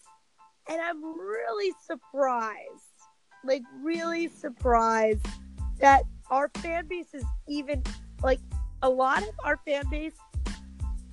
[0.67, 2.59] and I'm really surprised.
[3.43, 5.25] Like really surprised
[5.79, 7.83] that our fan base is even
[8.23, 8.39] like
[8.81, 10.15] a lot of our fan base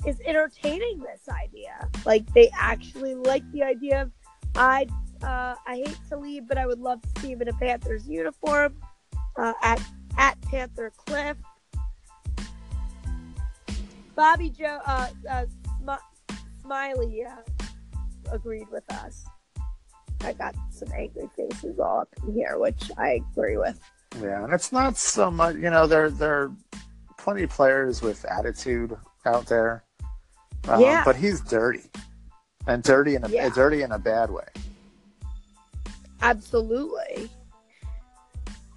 [0.07, 1.89] is entertaining this idea.
[2.07, 4.11] Like they actually like the idea of
[4.55, 4.87] I
[5.23, 8.09] uh, I hate to leave, but I would love to see him in a Panthers
[8.09, 8.75] uniform
[9.37, 9.83] uh, at
[10.17, 11.37] at Panther Cliff.
[14.15, 15.09] Bobby Joe uh,
[16.63, 17.37] Smiley uh,
[18.33, 19.25] agreed with us.
[20.23, 23.81] I got some angry faces all up in here, which I agree with.
[24.21, 25.57] Yeah, and it's not so much.
[25.57, 26.53] You know, there there are
[27.17, 29.85] plenty of players with attitude out there.
[30.69, 31.03] Um, Yeah.
[31.05, 31.91] but he's dirty,
[32.67, 33.49] and dirty in a Yeah.
[33.49, 34.47] dirty in a bad way.
[36.23, 37.31] Absolutely.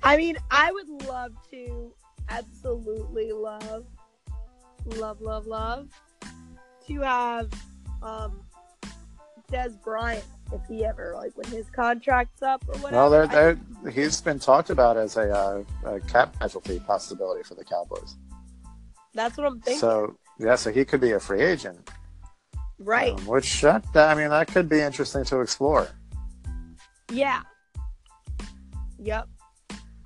[0.02, 1.94] I mean, I would love to,
[2.30, 3.86] absolutely love,
[4.86, 5.90] love, love, love
[6.88, 7.52] to have
[8.02, 8.42] um,
[9.52, 12.96] Dez Bryant if he ever like when his contract's up or whatever.
[12.96, 13.28] Well, there, I-
[13.84, 18.16] there, he's been talked about as a, uh, a cap casualty possibility for the Cowboys.
[19.14, 19.80] that's what I'm thinking.
[19.80, 21.90] So yeah, so he could be a free agent,
[22.80, 23.14] right?
[23.14, 25.88] um, which that- I mean that could be interesting to explore.
[27.12, 27.42] yeah.
[29.00, 29.28] Yep.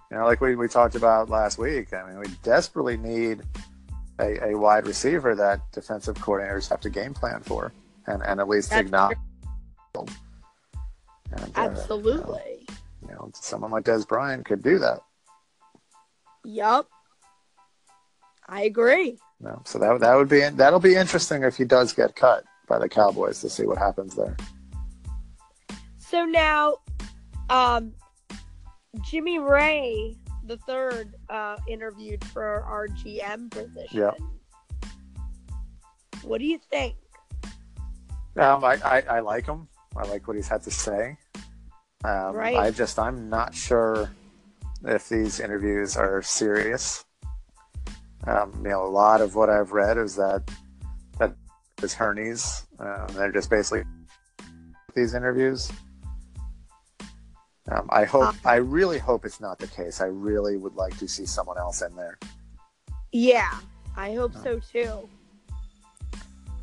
[0.10, 1.94] You know, like we, we talked about last week.
[1.94, 3.42] I mean, we desperately need
[4.20, 7.72] a, a wide receiver that defensive coordinators have to game plan for,
[8.08, 9.18] and, and at least That's acknowledge.
[9.96, 10.10] And,
[11.34, 12.66] uh, Absolutely.
[13.02, 15.02] you know, someone like Dez Bryant could do that.
[16.46, 16.86] Yep.
[18.48, 19.18] I agree.
[19.40, 22.80] No, so that that would be that'll be interesting if he does get cut by
[22.80, 24.36] the Cowboys to see what happens there.
[26.00, 26.78] So now,
[27.50, 27.94] um,
[29.02, 33.88] Jimmy Raye the third uh, interviewed for our GM position.
[33.92, 34.12] Yeah.
[36.24, 36.96] What do you think?
[38.38, 39.68] Um, I, I, I like him.
[39.96, 41.18] I like what he's had to say.
[42.04, 42.56] Um, Right.
[42.58, 44.10] I just I'm not sure
[44.86, 47.04] if these interviews are serious.
[48.26, 50.50] Um, you know, a lot of what I've read is that
[51.18, 51.36] that
[51.82, 52.66] is Hurney's.
[52.80, 53.84] Um, they're just basically
[54.96, 55.72] these interviews.
[57.70, 58.36] Um, I hope.
[58.46, 58.50] Uh.
[58.50, 60.02] I really hope it's not the case.
[60.02, 62.18] I really would like to see someone else in there.
[63.12, 63.60] Yeah,
[63.96, 65.10] I hope so too.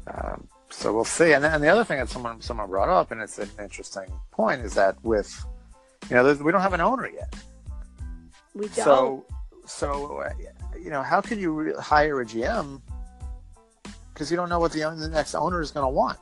[0.06, 1.32] Um, so we'll see.
[1.32, 4.62] And, and the other thing that someone someone brought up, and it's an interesting point,
[4.62, 5.44] is that with
[6.08, 7.34] you know we don't have an owner yet.
[8.54, 8.74] We don't.
[8.74, 9.26] So
[9.66, 10.30] so uh,
[10.78, 12.80] you know how can you re- hire a GM
[14.12, 16.18] because you don't know what the, the next owner is going to want.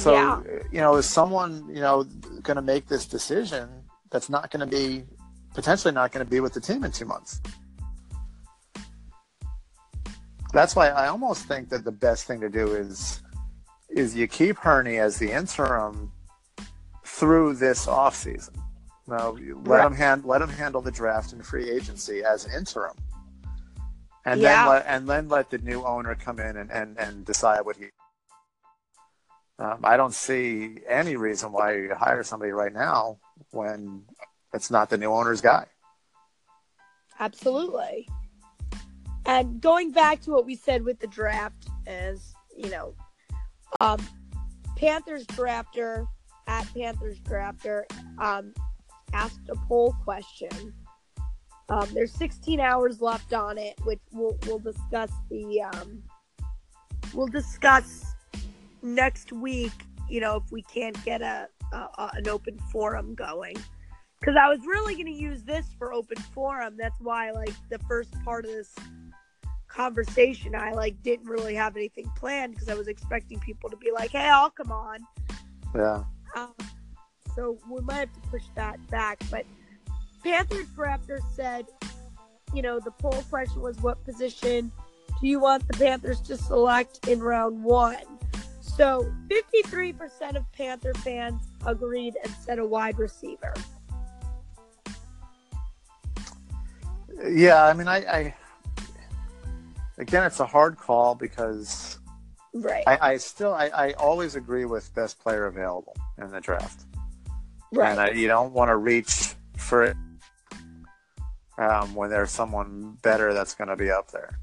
[0.00, 0.42] So Yeah.
[0.72, 2.04] you know is someone you know
[2.42, 3.68] going to make this decision
[4.10, 5.04] that's not going to be
[5.54, 7.40] potentially not going to be with the team in two months.
[10.52, 13.22] That's why I almost think that the best thing to do is
[13.90, 16.12] is you keep Hurney as the interim
[17.04, 18.56] through this offseason.
[19.06, 19.86] Now you let Right.
[19.86, 22.96] him hand let him handle the draft and free agency as an interim.
[24.26, 24.56] and Yeah.
[24.56, 27.76] then let and then let the new owner come in and and, and decide what
[27.76, 27.86] he.
[29.60, 33.18] Um, I don't see any reason why you hire somebody right now
[33.50, 34.04] when
[34.54, 35.66] it's not the new owner's guy.
[37.18, 38.08] Absolutely.
[39.26, 42.94] And going back to what we said with the draft, as you know,
[43.80, 44.00] um,
[44.76, 46.06] Panthers drafter
[46.46, 47.82] at Panthers drafter
[48.18, 48.54] um,
[49.12, 50.72] asked a poll question.
[51.68, 56.02] Um, there's 16 hours left on it, which we'll we'll discuss the um,
[57.12, 58.06] we'll discuss
[58.82, 59.72] next week.
[60.08, 63.56] You know, if we can't get a, a, a an open forum going
[64.20, 66.76] because I was really going to use this for open forum.
[66.76, 68.74] That's why, like, the first part of this
[69.68, 73.90] conversation, I like didn't really have anything planned because I was expecting people to be
[73.92, 74.98] like, "Hey, I'll come on."
[75.74, 76.04] Yeah.
[76.34, 76.54] Um,
[77.34, 79.22] so we might have to push that back.
[79.30, 79.46] But
[80.22, 81.66] Panthers Raptors said,
[82.52, 84.72] you know, the poll question was, "What position
[85.20, 87.96] do you want the Panthers to select in round one?"
[88.80, 93.52] So 53% of Panther fans agreed and said a wide receiver.
[97.28, 98.34] Yeah, I mean, I, I
[99.98, 101.98] again, it's a hard call because
[102.54, 102.82] Right.
[102.86, 106.86] I, I still, I, I always agree with best player available in the draft,
[107.74, 107.90] right.
[107.90, 109.96] and I, you don't want to reach for it
[111.58, 114.38] um, when there's someone better that's going to be up there.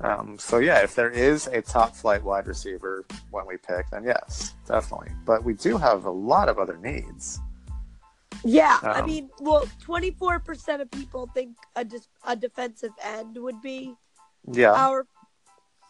[0.00, 4.04] Um, so yeah, if there is a top flight wide receiver when we pick, then
[4.04, 5.10] yes, definitely.
[5.24, 7.40] But we do have a lot of other needs.
[8.44, 12.92] Yeah, I Um, mean, well, twenty four percent of people think a dis- a defensive
[13.02, 13.94] end would be
[14.52, 15.06] Yeah, our.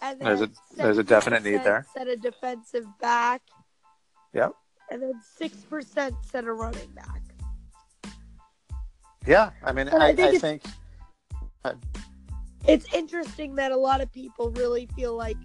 [0.02, 1.86] And There's a- there's a definite need there.
[1.94, 3.42] Set a defensive back,
[4.32, 4.52] yep,
[4.90, 7.22] and then six percent set a running back.
[9.26, 9.50] yeah.
[9.64, 10.62] I mean, I, I I think think,
[12.68, 15.36] it's- interesting that a lot of people really feel like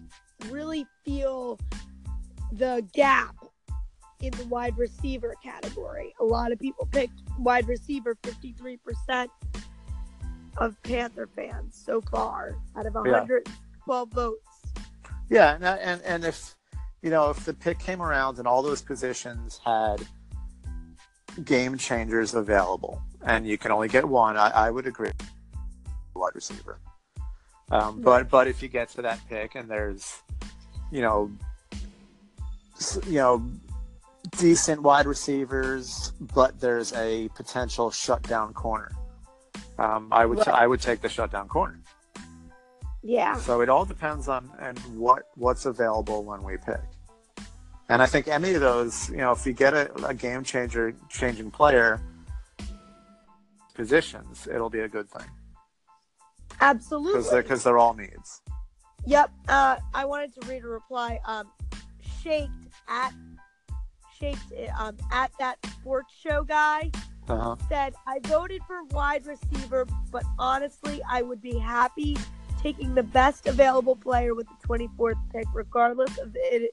[0.49, 1.59] really feel
[2.51, 3.35] the gap
[4.21, 6.13] in the wide receiver category.
[6.19, 9.31] A lot of people picked wide receiver fifty three percent
[10.57, 13.01] of Panther fans so far out of Yeah.
[13.01, 14.47] 112 votes.
[15.29, 16.55] yeah, and, uh, and and if
[17.01, 20.05] you know if the pick came around and all those positions had
[21.45, 25.11] game changers available, and you can only get one, I, I would agree.
[26.13, 26.77] Wide receiver,
[27.71, 30.21] um, but but if you get to that pick and there's
[30.91, 31.31] you know
[33.07, 33.49] you know
[34.37, 38.91] decent wide receivers, but there's a potential shutdown corner.
[39.79, 40.49] Um, I would Right.
[40.49, 41.79] I would take the shutdown corner.
[43.03, 43.35] Yeah.
[43.37, 46.81] So it all depends on and what what's available when we pick.
[47.89, 50.93] And I think any of those, you know, if you get a, a game changer,
[51.09, 51.99] changing player
[53.73, 55.27] positions, it'll be a good thing
[56.61, 57.29] because Absolutely.
[57.31, 58.41] they're, 'cause they're all needs.
[59.05, 59.31] Yep.
[59.47, 61.19] Uh, I wanted to read a reply.
[61.25, 61.51] Um,
[62.21, 62.51] shaked
[62.87, 63.13] at
[64.19, 66.91] shaked um at that sports show guy
[67.27, 67.55] Uh-huh.
[67.67, 72.15] said I voted for wide receiver, but honestly, I would be happy
[72.61, 76.69] taking the best available player with the 24th pick, regardless of it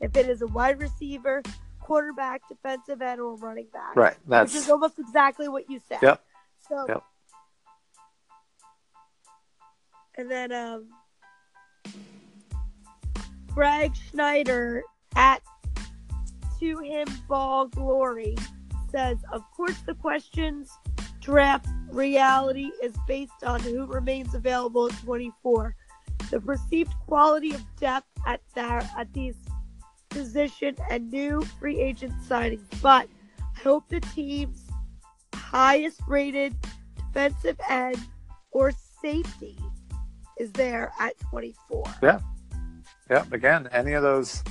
[0.00, 1.42] if it is a wide receiver,
[1.80, 3.94] quarterback, defensive end, or running back.
[3.94, 4.14] Right.
[4.14, 5.98] Which That's is almost exactly what you said.
[6.02, 6.24] Yep.
[6.68, 6.86] So.
[6.88, 7.04] Yep.
[10.18, 10.88] And then um,
[13.54, 14.82] Greg Schneider
[15.14, 15.40] at
[16.58, 18.36] To Him Ball Glory
[18.90, 20.76] says, Of course, the questions
[21.20, 25.76] draft reality is based on who remains available at 24.
[26.30, 29.36] The perceived quality of depth at that at these
[30.08, 33.08] position and new free agent signings, but
[33.40, 34.64] I hope the team's
[35.32, 36.56] highest rated
[36.96, 37.98] defensive end
[38.50, 39.56] or safety
[40.38, 41.84] is there at 24.
[42.02, 42.20] Yeah.
[43.10, 43.24] Yeah.
[43.32, 44.42] Again, any of those,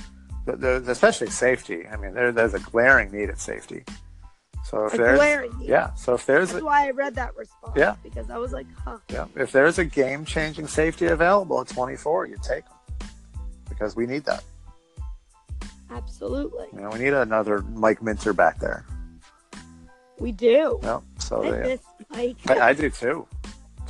[0.46, 1.86] the, the, especially safety.
[1.86, 3.84] I mean, there, there's a glaring need at safety.
[4.64, 5.68] So if A there's, glaring need.
[5.68, 5.94] yeah.
[5.94, 7.74] So if there's, That's a, why I read that response.
[7.76, 7.96] Yeah.
[8.02, 8.98] Because I was like, huh.
[9.08, 12.74] yeah, if there's a game-changing safety available at 24, you take them
[13.68, 14.42] because we need that.
[15.90, 16.66] Absolutely.
[16.74, 18.84] You know, we need another Mike Minter back there.
[20.18, 20.80] We do.
[20.82, 21.02] Yep.
[21.18, 21.80] So I they, miss
[22.10, 22.36] Mike.
[22.48, 23.26] I, I do too.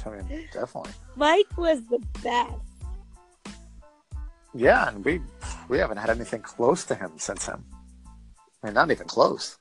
[0.07, 0.93] I mean, definitely.
[1.19, 2.53] Mike was the best.
[4.55, 5.21] Yeah, and we
[5.69, 7.65] we haven't had anything close to him since him.
[8.63, 9.59] I mean, not even close.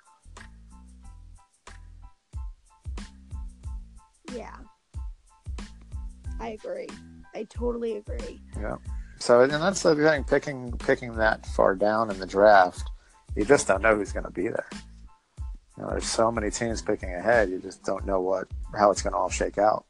[4.36, 4.56] Yeah.
[6.40, 6.88] I agree.
[7.34, 8.40] I totally agree.
[8.60, 8.78] Yeah.
[9.18, 10.24] So, and that's the thing.
[10.26, 12.88] Picking picking that far down in the draft,
[13.36, 14.70] you just don't know who's going to be there.
[15.76, 17.50] You know, there's so many teams picking ahead.
[17.50, 18.48] You just don't know what
[18.78, 19.86] how it's going to all shake out.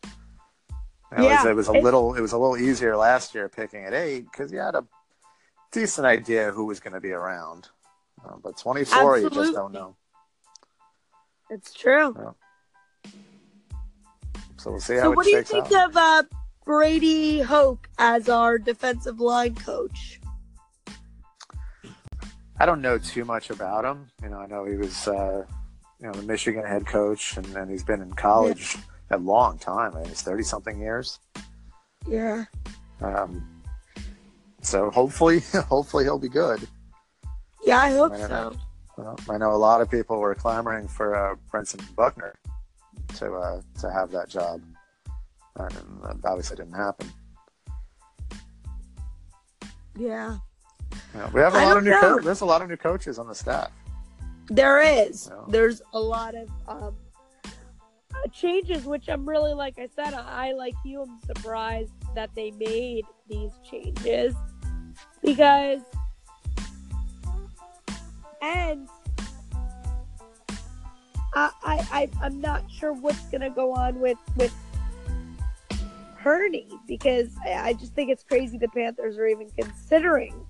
[1.11, 3.85] Know, it was- it was a little it was a little easier last year picking
[3.85, 4.85] at eight because you had a
[5.71, 7.69] decent idea who was going to be around.
[8.25, 9.95] Uh, but 24, you just don't know.
[11.49, 12.35] It's true.
[14.57, 15.89] So we'll see how So, what do you think out.
[15.91, 16.23] of uh,
[16.65, 20.19] Brady Hoke as our defensive line coach?
[22.59, 24.07] I don't know too much about him.
[24.23, 25.45] You know, I know he was, uh,
[26.01, 28.77] you know, the Michigan head coach, and then he's been in college
[29.11, 29.95] a long time.
[29.95, 31.19] I mean, he's thirty something years.
[32.07, 32.45] Yeah.
[33.01, 33.61] Um,
[34.61, 35.39] so hopefully,
[35.69, 36.67] hopefully he'll be good.
[37.65, 38.27] Yeah, I hope I so.
[38.27, 38.53] know.
[38.97, 42.33] Well, I know a lot of people were clamoring for uh, Brentson Buckner
[43.17, 44.61] to uh, to have that job,
[45.57, 45.71] and
[46.03, 47.07] that obviously didn't happen.
[49.97, 50.37] Yeah.
[51.13, 51.89] Know, we have a I lot of new.
[51.91, 51.99] know.
[52.01, 53.71] Co- there's a lot of new coaches on the staff.
[54.49, 55.29] There is.
[55.31, 55.43] Yeah.
[55.49, 56.95] There's a lot of um,
[58.32, 63.05] changes, which I'm really, like I said, I, like you, I'm surprised that they made
[63.30, 64.36] these changes
[65.24, 65.82] because,
[68.41, 68.88] and
[71.34, 74.53] I, I, I I'm not sure what's gonna go on with with
[76.18, 80.45] Hurney because I, I just think it's crazy the Panthers are even considering,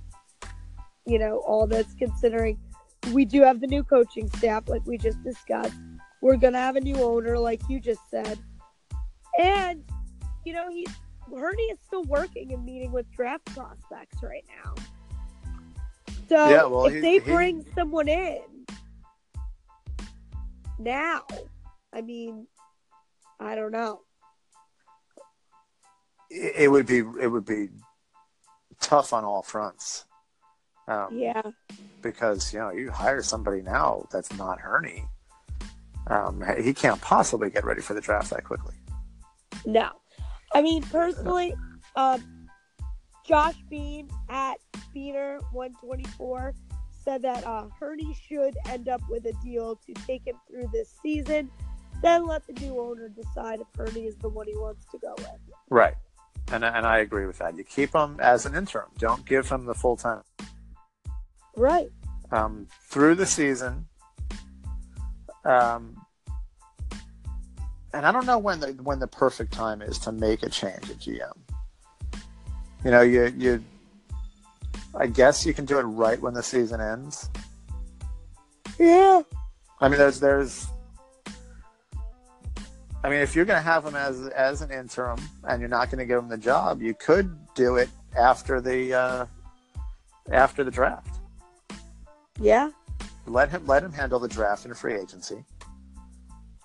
[1.05, 2.59] you know, all this considering
[3.11, 5.73] we do have the new coaching staff, like we just discussed.
[6.21, 8.39] We're gonna have a new owner, like you just said,
[9.39, 9.83] and
[10.45, 10.87] you know he's
[11.35, 14.73] Hurney is still working and meeting with draft prospects right now.
[16.29, 18.41] So Yeah, well, if he- they he- bring someone in
[20.79, 21.23] now,
[21.93, 22.47] I mean,
[23.39, 24.01] I don't know.
[26.29, 27.69] It, it would be it would be
[28.79, 30.05] tough on all fronts.
[30.87, 31.41] Um, Yeah,
[32.01, 35.05] because you know you hire somebody now that's not Hurney,
[36.09, 38.75] um, he can't possibly get ready for the draft that quickly.
[39.65, 39.89] no.
[40.53, 41.53] I mean, personally,
[41.95, 42.47] um,
[43.25, 44.55] Josh Bean at
[44.95, 46.53] Beaner one twenty four
[47.03, 50.93] said that uh, Hurney should end up with a deal to take him through this
[51.03, 51.49] season.
[52.01, 55.13] Then let the new owner decide if Hurney is the one he wants to go
[55.17, 55.27] with.
[55.69, 55.95] Right,
[56.51, 57.57] and and I agree with that.
[57.57, 58.87] You keep him as an interim.
[58.97, 60.21] Don't give him the full time
[61.57, 61.89] Right.
[62.31, 63.87] um, through the season.
[65.43, 65.96] Um,
[67.93, 70.89] and I don't know when the when the perfect time is to make a change
[70.89, 71.37] at GM.
[72.83, 73.63] You know, you you.
[74.95, 77.29] I guess you can do it right when the season ends.
[78.79, 79.21] Yeah.
[79.79, 80.67] I mean, there's there's.
[83.03, 85.89] I mean, if you're going to have him as as an interim and you're not
[85.89, 89.25] going to give him the job, you could do it after the uh,
[90.31, 91.19] after the draft.
[92.39, 92.71] Yeah.
[93.25, 95.43] Let him let him handle the draft and free agency,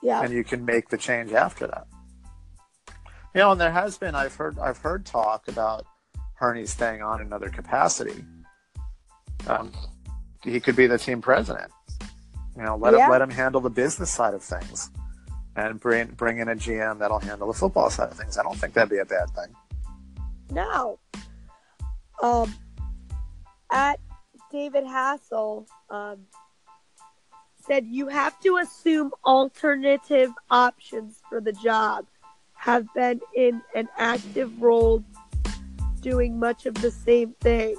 [0.02, 0.22] Yeah.
[0.22, 1.86] and you can make the change after that.
[3.34, 5.86] You know, and there has been I've heard I've heard talk about
[6.34, 8.24] Hurney staying on in another capacity.
[9.46, 9.72] Um,
[10.42, 11.70] he could be the team president.
[12.56, 13.06] You know, let Yeah.
[13.06, 14.90] him let him handle the business side of things,
[15.56, 18.36] and bring bring in a GM that'll handle the football side of things.
[18.36, 19.54] I don't think that'd be a bad thing.
[20.50, 20.98] No.
[22.22, 22.52] Um,
[23.70, 23.98] at
[24.50, 26.26] David Hassel um,
[27.62, 32.06] said you have to assume alternative options for the job
[32.54, 35.04] have been in an active role
[36.00, 37.76] doing much of the same thing,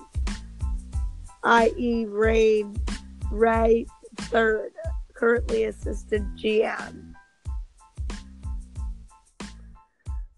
[1.44, 2.76] i.e., Rain
[3.32, 3.86] Raye
[4.18, 4.72] third,
[5.14, 7.14] currently assistant GM.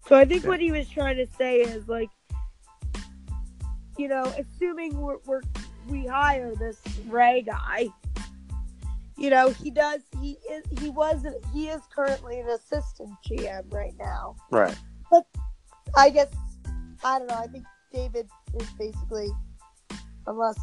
[0.06, 2.10] So I think what he was trying to say is like,
[3.98, 5.42] you know, assuming we're, we're
[5.88, 7.88] we hire this Raye guy,
[9.16, 13.94] you know, he does he is he was he is currently an assistant GM right
[13.98, 14.36] now.
[14.50, 14.76] Right.
[15.10, 15.26] But
[15.96, 16.28] I guess
[17.04, 17.34] I don't know.
[17.34, 19.30] I think David is basically,
[20.26, 20.58] unless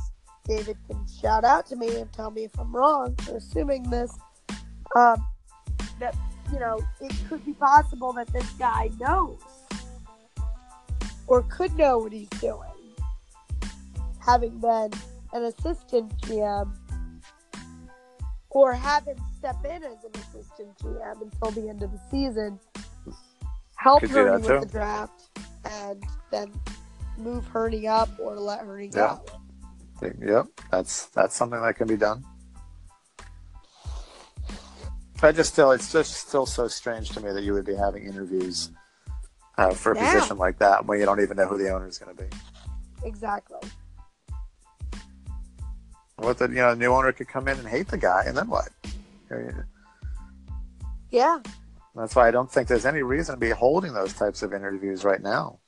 [0.45, 4.11] David can shout out to me and tell me if I'm wrong for assuming this,
[4.95, 5.25] um,
[5.99, 6.15] that
[6.51, 9.39] you know it could be possible that this guy knows
[11.27, 12.69] or could know what he's doing,
[14.19, 14.91] having been
[15.33, 16.71] an assistant GM.
[18.53, 22.59] Or have him step in as an assistant GM until the end of the season,
[23.75, 24.59] help Could Hurney with too.
[24.59, 25.29] the draft,
[25.65, 26.51] and then
[27.17, 29.17] move Hurney up or let Hurney Yeah.
[30.01, 30.11] go.
[30.19, 30.47] Yep.
[30.71, 32.23] That's that's something that can be done.
[35.21, 38.03] I just still, it's just still so strange to me that you would be having
[38.03, 38.71] interviews
[39.57, 40.03] uh, for a Yeah.
[40.13, 42.29] position like that when you don't even know who the owner is going to be.
[43.05, 43.59] Exactly.
[46.17, 48.47] What the you know, new owner could come in and hate the guy, and then
[48.47, 48.69] what?
[51.09, 51.39] Yeah.
[51.95, 55.03] That's why I don't think there's any reason to be holding those types of interviews
[55.03, 55.59] right now.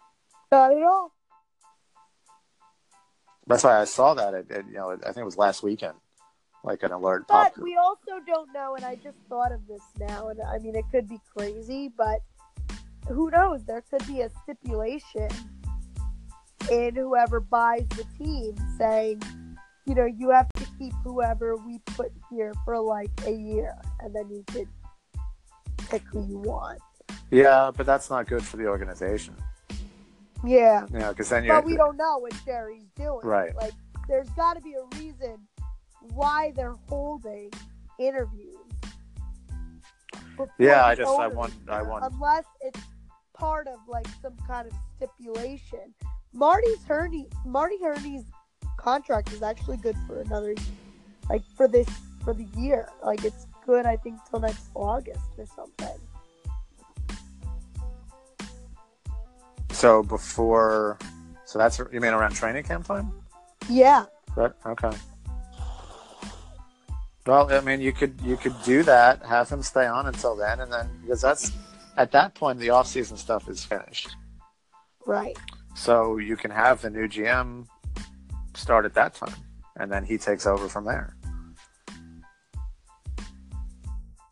[0.52, 1.12] Not at all.
[3.48, 4.34] That's why I saw that.
[4.34, 5.94] It, it, you know, I think it was last weekend,
[6.64, 10.30] like an alert But we also don't know, and I just thought of this now,
[10.30, 12.22] and I mean, it could be crazy, but
[13.08, 13.64] who knows?
[13.66, 15.30] There could be a stipulation
[16.72, 19.22] in whoever buys the team saying,
[19.86, 24.14] you know, you have to keep whoever we put here for like a year, and
[24.16, 24.68] then you could
[25.90, 26.80] pick who you want.
[27.32, 29.36] Yeah, but that's not good for the organization.
[30.44, 30.86] Yeah.
[30.92, 31.50] Know, because then you.
[31.52, 33.22] But we don't know what Jerry's doing.
[33.24, 33.56] Right.
[33.56, 33.74] Like,
[34.08, 35.38] there's got to be a reason
[36.14, 37.52] why they're holding
[37.98, 38.56] interviews.
[40.60, 42.80] Yeah, I just- I want- I want- Unless it's
[43.34, 45.94] part of like some kind of stipulation.
[46.34, 48.26] Marty's Hurney, Marty Hurney's
[48.86, 50.54] contract is actually good for another,
[51.28, 51.90] like for this
[52.24, 52.88] for the year.
[53.04, 56.00] Like it's good, I think, till next August or something.
[59.72, 61.00] So before,
[61.46, 63.12] so that's you mean around training camp time?
[63.68, 64.06] Yeah.
[64.36, 64.54] Right.
[64.66, 64.92] Okay.
[67.26, 70.60] Well, I mean, you could you could do that, have him stay on until then,
[70.60, 71.52] and then because that's
[71.98, 74.16] at that point the off season stuff is finished.
[75.08, 75.36] Right.
[75.74, 77.66] So you can have the new GM
[78.56, 79.36] start at that time,
[79.78, 81.16] and then he takes over from there.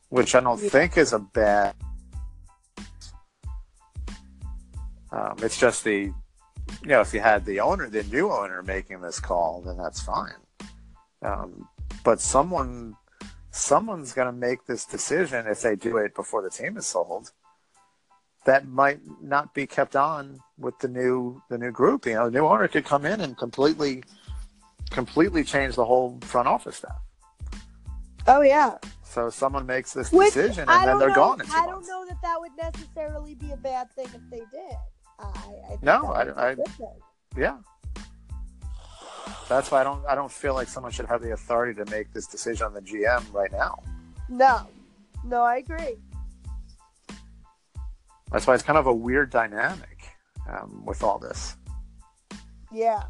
[0.10, 1.76] Which I don't think is a bad.
[5.12, 6.14] Um, it's just the, you
[6.86, 10.34] know, if you had the owner, the new owner making this call, then that's fine.
[11.22, 11.68] Um,
[12.04, 12.96] but someone,
[13.52, 17.32] someone's going to make this decision if they do it before the team is sold
[18.46, 22.06] that might not be kept on with the new the new group.
[22.06, 24.04] You know, the new owner could come in and completely
[24.92, 27.00] completely change the whole front office staff.
[28.28, 28.78] Oh yeah.
[29.04, 31.88] So someone makes this Which decision and then they're know, gone I don't months.
[31.88, 34.76] know that that would necessarily be a bad thing if they did.
[35.20, 37.00] I, I think No, I- I- a good thing.
[37.38, 37.58] Yeah.
[39.50, 42.12] That's why I don't I don't feel like someone should have the authority to make
[42.14, 43.82] this decision on the GM right now.
[44.30, 44.68] No,
[45.26, 45.98] no, I agree.
[48.34, 50.10] That's why it's kind of a weird dynamic
[50.50, 51.56] um, with all this.
[52.72, 53.04] Yeah.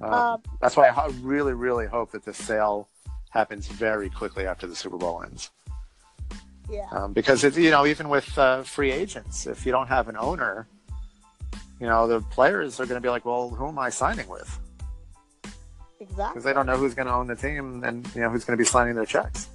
[0.00, 2.88] Um, Um, that's why I really, really hope that the sale
[3.28, 5.50] happens very quickly after the Super Bowl ends.
[6.70, 6.88] yeah.
[6.92, 10.16] um, because it's you know even with uh, free agents, if you don't have an
[10.16, 10.66] owner,
[11.78, 14.58] you know the players are going to be like, well, who am I signing with?
[16.00, 16.24] Exactly.
[16.28, 18.56] Because they don't know who's going to own the team and you know who's going
[18.56, 19.48] to be signing their checks.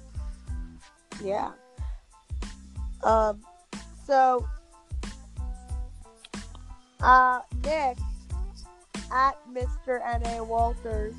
[1.24, 1.50] Yeah.
[3.02, 3.40] Um.
[4.06, 4.46] So,
[7.00, 7.98] uh, Nick
[9.12, 10.00] at Mr.
[10.06, 10.44] N.A.
[10.44, 11.14] Walters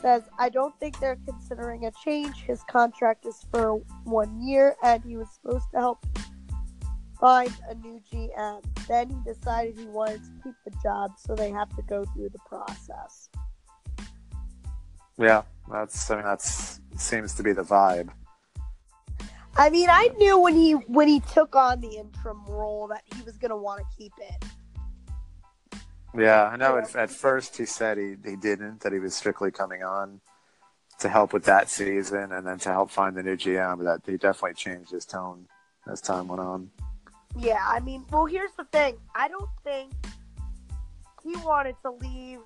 [0.00, 2.42] says, I don't think they're considering a change.
[2.42, 6.06] His contract is for one year, and he was supposed to help
[7.18, 8.62] find a new GM.
[8.86, 12.28] Then he decided he wanted to keep the job, so they have to go through
[12.28, 13.30] the process.
[15.18, 18.10] Yeah, that's I mean that's seems to be the vibe.
[19.56, 23.22] I mean, I knew when he when he took on the interim role that he
[23.22, 24.44] was going to want to keep it.
[26.16, 26.76] Yeah, I know.
[26.76, 30.20] At, at first he said he he didn't that he was strictly coming on
[30.98, 34.10] to help with that season and then to help find the new GM, but that
[34.10, 35.46] he definitely changed his tone
[35.90, 36.70] as time went on.
[37.36, 38.96] Yeah, I mean, well, here's the thing.
[39.14, 39.92] I don't think
[41.22, 42.40] he wanted to leave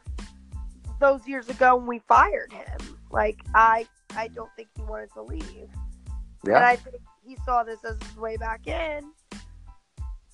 [0.98, 2.78] those years ago when we fired him.
[3.10, 3.86] Like, I,
[4.16, 5.68] I don't think he wanted to leave,
[6.56, 6.96] and I think
[7.26, 9.04] he saw this as his way back in.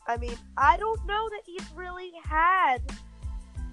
[0.07, 2.79] I mean, I don't know that he's really had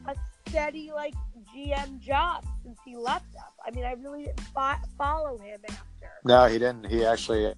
[0.07, 0.15] a
[0.47, 1.13] steady like
[1.53, 3.51] GM job since he left us.
[3.65, 6.11] I mean, I really didn't fo- follow him after.
[6.23, 6.87] no, he didn't.
[6.87, 7.53] He actually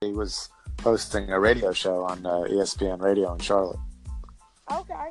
[0.00, 0.48] he was
[0.82, 3.78] hosting a radio show on uh, ESPN Radio in Charlotte.
[4.72, 5.08] Okay.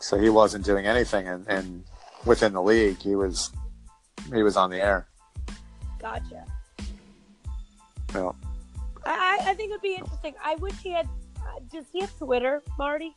[0.00, 1.84] So he wasn't doing anything in, in
[2.24, 2.98] within the league.
[2.98, 3.50] He was
[4.34, 5.06] he was on the air.
[6.00, 6.44] Gotcha.
[8.16, 8.32] Yeah.
[9.04, 10.34] I, I I think it'd be interesting.
[10.42, 11.06] I wish he had.
[11.36, 13.14] Uh, does he have Twitter, Marty?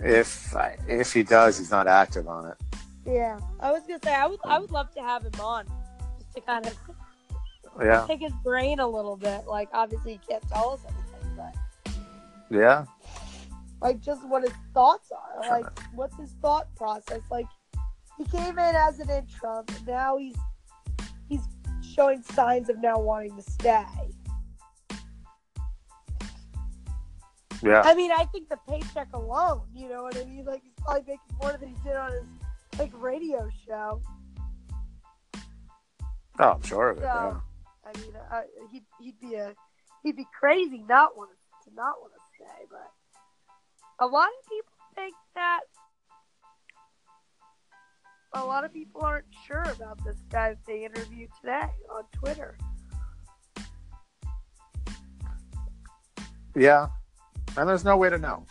[0.00, 0.54] If
[0.86, 2.56] if he does, he's not active on it.
[3.06, 3.38] Yeah.
[3.60, 4.40] I was gonna say I would.
[4.44, 5.64] I would love to have him on,
[6.18, 6.76] just to kind of
[7.80, 9.46] Yeah, pick his brain a little bit.
[9.46, 11.94] Like, obviously, he can't tell us anything, but
[12.50, 12.84] yeah,
[13.80, 15.48] like just what his thoughts are.
[15.48, 17.20] Like, what's his thought process?
[17.30, 17.46] Like,
[18.18, 20.55] he came in as an interim, and now he's he's
[21.96, 23.84] showing signs of now wanting to stay.
[27.62, 27.80] yeah.
[27.82, 30.44] I mean, I think the paycheck alone, you know what I mean?
[30.44, 34.00] Like, he's probably making more than he did on his like radio show.
[36.38, 37.00] Oh, I'm sure of it.
[37.00, 37.40] So- Yeah.
[37.86, 38.42] I mean, uh,
[38.72, 39.54] he'd he'd be a
[40.02, 41.30] he'd be crazy not want
[41.64, 42.90] to not want to stay, but
[44.00, 45.60] a lot of people think that
[48.36, 52.56] a lot of people aren't sure about this guy that they interviewed today on Twitter.
[56.54, 56.88] Yeah,
[57.56, 58.46] and there's no way to know.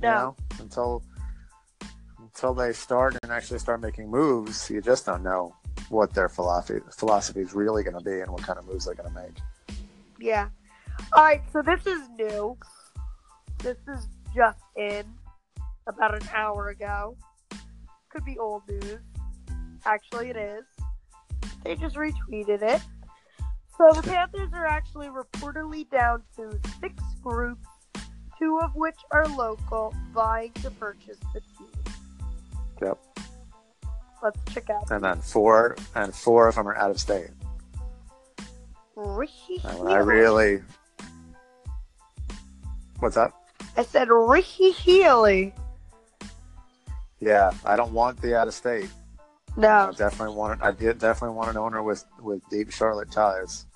[0.00, 0.08] No.
[0.08, 1.02] You know, until
[2.18, 5.54] until they start and actually start making moves, you just don't know
[5.88, 8.94] what their philosophy philosophy is really going to be and what kind of moves they're
[8.94, 9.78] going to make.
[10.20, 10.48] Yeah.
[11.12, 12.56] All right, so this is new.
[13.58, 15.04] This is just in
[15.86, 17.16] about an hour ago.
[18.10, 19.00] Could be old news.
[19.84, 20.64] Actually, it is.
[21.64, 22.80] They just retweeted it.
[23.76, 27.66] So the Panthers are actually reportedly down to six groups,
[28.38, 31.68] two of which are local, vying to purchase the team.
[32.82, 32.98] Yep.
[34.22, 34.90] Let's check out.
[34.90, 37.30] And then four and four of them are out of state.
[38.96, 40.62] Ricky And I really.
[42.98, 43.48] What's up?
[43.76, 45.54] I said Ricky Healy.
[47.20, 48.88] Yeah, I don't want the out of state.
[49.56, 49.92] I No.
[49.96, 50.62] definitely want.
[50.62, 53.66] I did definitely want an owner with with deep Charlotte ties.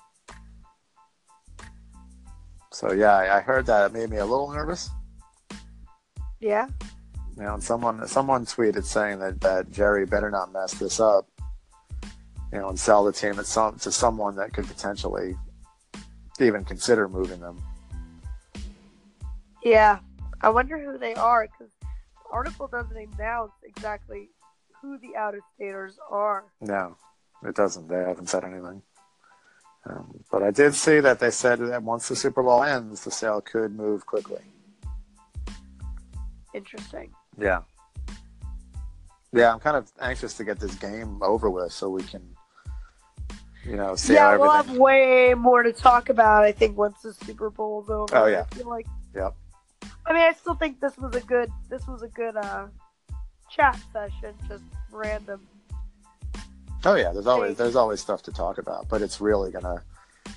[2.71, 3.85] So yeah, I I heard that.
[3.87, 4.89] It made me a little nervous.
[6.39, 6.67] Yeah.
[7.37, 11.27] You know, and someone someone tweeted saying that, that Jerry better not mess this up.
[12.51, 15.35] You know, and sell the team to some to someone that could potentially
[16.39, 17.61] even consider moving them.
[19.63, 19.99] Yeah,
[20.41, 21.72] I wonder who they are because
[22.33, 24.29] article doesn't announce exactly
[24.81, 26.43] who the out of staters are.
[26.59, 26.97] No,
[27.45, 27.87] it doesn't.
[27.87, 28.81] They haven't said anything.
[29.85, 33.11] Um, but I did see that they said that once the Super Bowl ends, the
[33.11, 34.41] sale could move quickly.
[36.53, 37.11] Interesting.
[37.37, 37.61] Yeah.
[39.31, 42.21] Yeah, I'm kind of anxious to get this game over with so we can,
[43.65, 46.43] you know, see yeah, how we'll have way more to talk about.
[46.43, 48.15] I think once the Super Bowl's over.
[48.15, 48.45] Oh, yeah.
[48.51, 48.85] I feel like.
[49.15, 49.35] Yep.
[50.05, 51.49] I mean, I still think this was a good.
[51.69, 52.67] This was a good uh,
[53.49, 54.35] chat session.
[54.47, 55.47] Just random.
[56.85, 59.81] Oh yeah, there's always there's always stuff to talk about, but it's really gonna,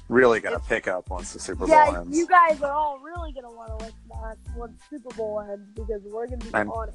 [0.09, 2.17] really gonna pick up once the Super Bowl Yeah, ends.
[2.17, 5.69] you guys are all really gonna want to listen to us once Super Bowl ends
[5.75, 6.95] because we're gonna be And- on it.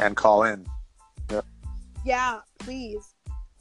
[0.00, 0.66] and call in.
[2.04, 3.14] Yeah, please.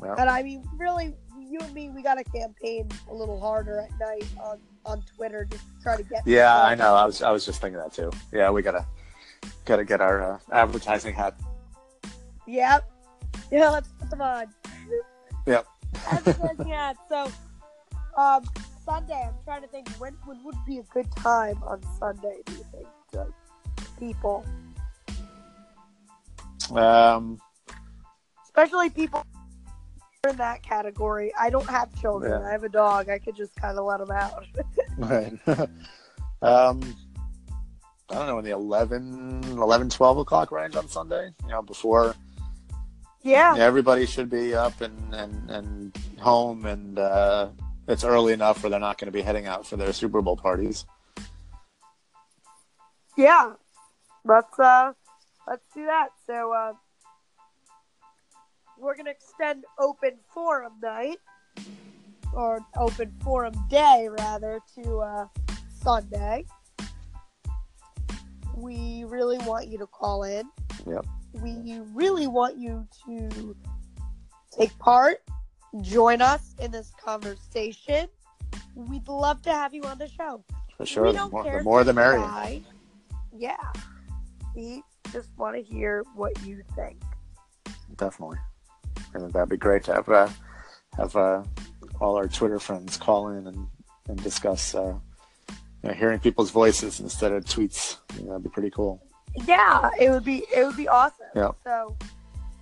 [0.04, 0.16] Yeah.
[0.18, 3.92] And I mean, really, you and me, we got to campaign a little harder at
[4.00, 6.26] night on on Twitter just to try to get.
[6.26, 6.96] Yeah, I know.
[6.96, 8.12] I was I was just thinking that too.
[8.32, 8.86] Yeah, we gotta
[9.66, 11.36] gotta get our uh, advertising hat.
[12.48, 12.90] Yep.
[13.52, 14.46] Yeah, let's put them on.
[15.46, 15.66] Yep.
[16.12, 17.00] Advertising ads.
[17.10, 17.32] So,
[18.18, 18.44] um,
[18.86, 19.24] Sunday.
[19.26, 22.38] I'm trying to think when when would be a good time on Sunday.
[22.46, 23.28] Do you think to
[24.00, 24.46] people,
[26.76, 27.40] Um,
[28.44, 29.26] especially people
[30.30, 31.34] in that category?
[31.40, 32.42] I don't have children.
[32.42, 32.48] Yeah.
[32.48, 33.10] I have a dog.
[33.10, 34.46] I could just kind of let them out.
[34.98, 35.34] right.
[36.42, 36.96] um,
[38.10, 41.32] I don't know in the 11, 11, 12 o'clock range on Sunday.
[41.44, 42.16] You know, before
[43.22, 43.56] yeah.
[43.58, 47.50] everybody should be up and and and home, and uh,
[47.88, 50.38] it's early enough where they're not going to be heading out for their Super Bowl
[50.38, 50.86] parties.
[53.18, 53.54] Yeah.
[54.26, 54.94] Let's uh
[55.48, 56.10] let's do that.
[56.26, 56.74] So uh
[58.84, 61.18] we're gonna extend open forum night
[62.34, 65.28] or open forum day rather to uh
[65.82, 66.46] Sunday.
[68.56, 70.44] We really want you to call in.
[70.86, 71.06] Yep.
[71.42, 73.56] We really want you to
[74.52, 75.24] take part,
[75.82, 78.08] join us in this conversation.
[78.76, 80.44] We'd love to have you on the show.
[80.78, 82.20] For sure, We the don't more, care the, more the merrier.
[82.22, 82.62] shy.
[83.36, 83.56] Yeah.
[84.56, 87.02] We just want to hear what you think.
[87.98, 88.38] Definitely,
[89.14, 90.30] and that'd be great to have uh,
[90.98, 91.44] have uh,
[92.00, 93.68] all our Twitter friends call in and
[94.08, 94.76] and discuss.
[94.76, 94.96] Uh,
[95.84, 99.02] you know, hearing people's voices instead of tweets, you know, that'd be pretty cool.
[99.46, 101.26] Yeah, it would be it would be awesome.
[101.36, 101.52] Yeah.
[101.64, 101.96] So,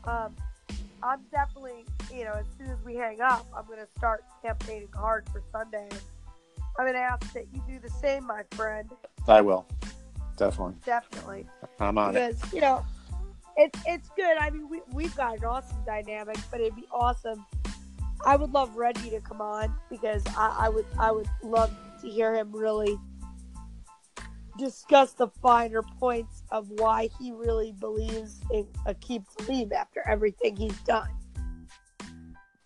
[0.05, 0.35] um,
[1.03, 5.27] I'm definitely you know as soon as we hang up, I'm gonna start campaigning hard
[5.31, 5.89] for Sunday.
[6.79, 8.89] I'm gonna ask that you do the same, my friend.
[9.27, 9.67] I will,
[10.37, 10.75] definitely.
[10.85, 11.47] Definitely.
[11.79, 12.35] I'm on it.
[12.37, 12.85] because you know
[13.57, 14.37] it's it's good.
[14.37, 17.45] I mean, we we've got an awesome dynamic, but it'd be awesome.
[18.25, 21.71] I would love Reggie to come on because I, I would I would love
[22.01, 22.97] to hear him really
[24.57, 30.77] discuss the finer points of why he really believes in Aqib Talib after everything he's
[30.81, 31.09] done.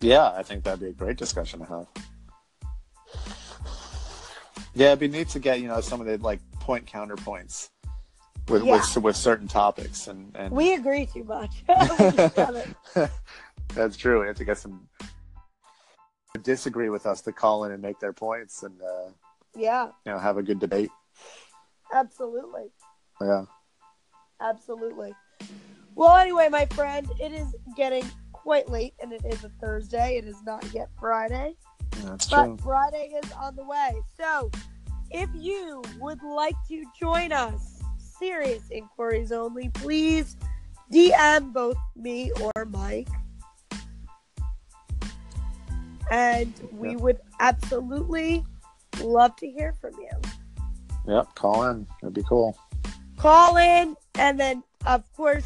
[0.00, 1.86] Yeah, I think that'd be a great discussion to have.
[4.74, 7.70] Yeah, it'd be neat to get you know some of the like point counterpoints
[8.48, 8.72] with Yeah.
[8.76, 11.50] with with certain topics and and We agree too much.
[11.68, 11.76] We
[12.12, 12.74] just gotta-
[13.74, 14.20] That's true.
[14.20, 14.88] We have to get some
[16.42, 19.10] disagree with us to call in and make their points and uh,
[19.54, 20.90] Yeah, you know have a good debate.
[21.92, 22.70] absolutely.
[23.20, 23.46] Yeah.
[24.40, 25.14] Absolutely.
[25.94, 30.18] Well, anyway, my friend, it is getting quite late, and it is a Thursday.
[30.18, 31.56] It is not yet Friday,
[32.04, 32.58] That's but true.
[32.62, 33.94] Friday is on the way.
[34.18, 34.50] So,
[35.10, 37.75] if you would like to join us,
[38.18, 40.36] serious inquiries only, please
[40.92, 43.08] DM both me or Mike.
[46.10, 46.96] And we Yeah.
[46.96, 48.44] would absolutely
[49.02, 50.08] love to hear from you.
[51.06, 51.34] Yep.
[51.34, 51.86] Call in.
[52.02, 52.56] It'd be cool.
[53.18, 55.42] call in and then of course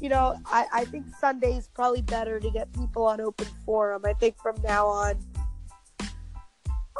[0.00, 1.04] you know I, I think
[1.42, 5.16] is probably better to get people on open forum i think from now on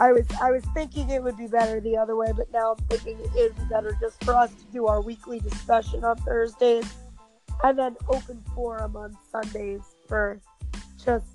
[0.00, 2.84] i was i was thinking it would be better the other way but now i'm
[2.88, 6.84] thinking it would be better just for us to do our weekly discussion on thursdays
[7.64, 10.40] and then open forum on sundays for
[11.04, 11.26] just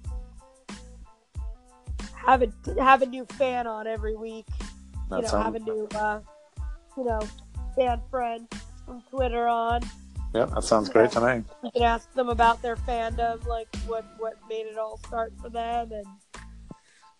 [2.25, 2.47] have a
[2.81, 4.45] have a new fan on every week
[5.09, 6.19] That you know, sounds- have a new, uh,
[6.97, 7.19] you know,
[7.75, 8.47] fan friend
[8.85, 9.81] from Twitter on.
[10.33, 11.43] Yeah, That sounds great to me.
[11.63, 15.49] You can ask them about their fandom, like what what made it all start for
[15.49, 16.05] them, and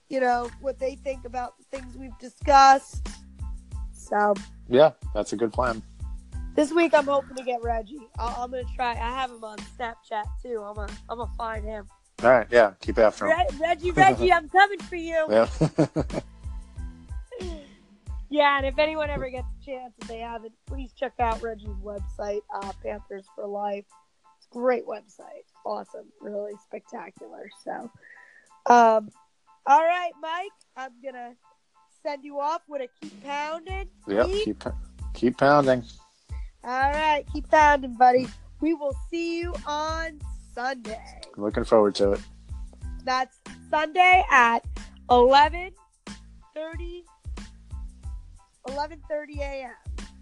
[0.10, 3.08] you know what they think about the things we've discussed.
[3.94, 4.34] So
[4.70, 4.92] Yeah.
[5.14, 5.82] That's a good plan.
[6.56, 8.08] this week I'm hoping to get Reggie.
[8.20, 8.92] i I'm gonna try.
[8.92, 10.62] I have him on Snapchat too.
[10.64, 11.88] I'm gonna I'm gonna find him.
[12.24, 12.48] All right.
[12.52, 12.74] Yeah.
[12.82, 13.38] Keep after him.
[13.38, 15.26] Re- Reggie, Reggie, I'm coming for you.
[15.30, 15.48] Yeah.
[18.34, 21.78] Yeah, and if anyone ever gets a chance, if they haven't, please check out Reggie's
[21.84, 23.86] website, uh, Panthers for Life.
[24.38, 25.46] It's a great website.
[25.64, 26.08] Awesome.
[26.20, 27.48] Really spectacular.
[27.64, 27.92] So,
[28.66, 29.12] um,
[29.66, 31.32] all right, Mike, I'm going to
[32.06, 33.88] send you off with a keep pounding.
[34.08, 34.26] yep.
[34.28, 34.64] Keep- Keep
[35.14, 35.84] keep pounding.
[36.64, 38.28] All right, keep pounding, buddy.
[38.62, 40.20] We will see you on
[40.56, 41.02] Sunday.
[41.38, 42.22] Looking forward to it.
[43.04, 43.38] That's
[43.70, 44.66] Sunday at
[45.10, 45.72] 11
[46.56, 47.04] 30.
[48.68, 49.72] 11.30 a.m.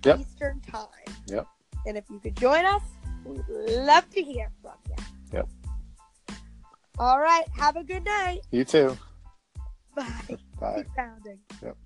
[0.04, 0.20] Yep.
[0.20, 0.88] Eastern Time.
[1.28, 1.46] Yep.
[1.86, 2.82] And if you could join us,
[3.24, 4.96] we'd love to hear from you.
[5.34, 5.50] Yep.
[6.98, 7.46] All right.
[7.56, 8.40] Have a good night.
[8.50, 8.98] You too.
[9.96, 10.38] Bye.
[10.60, 10.76] Bye.
[10.78, 11.40] Keep pounding.
[11.62, 11.78] Yep.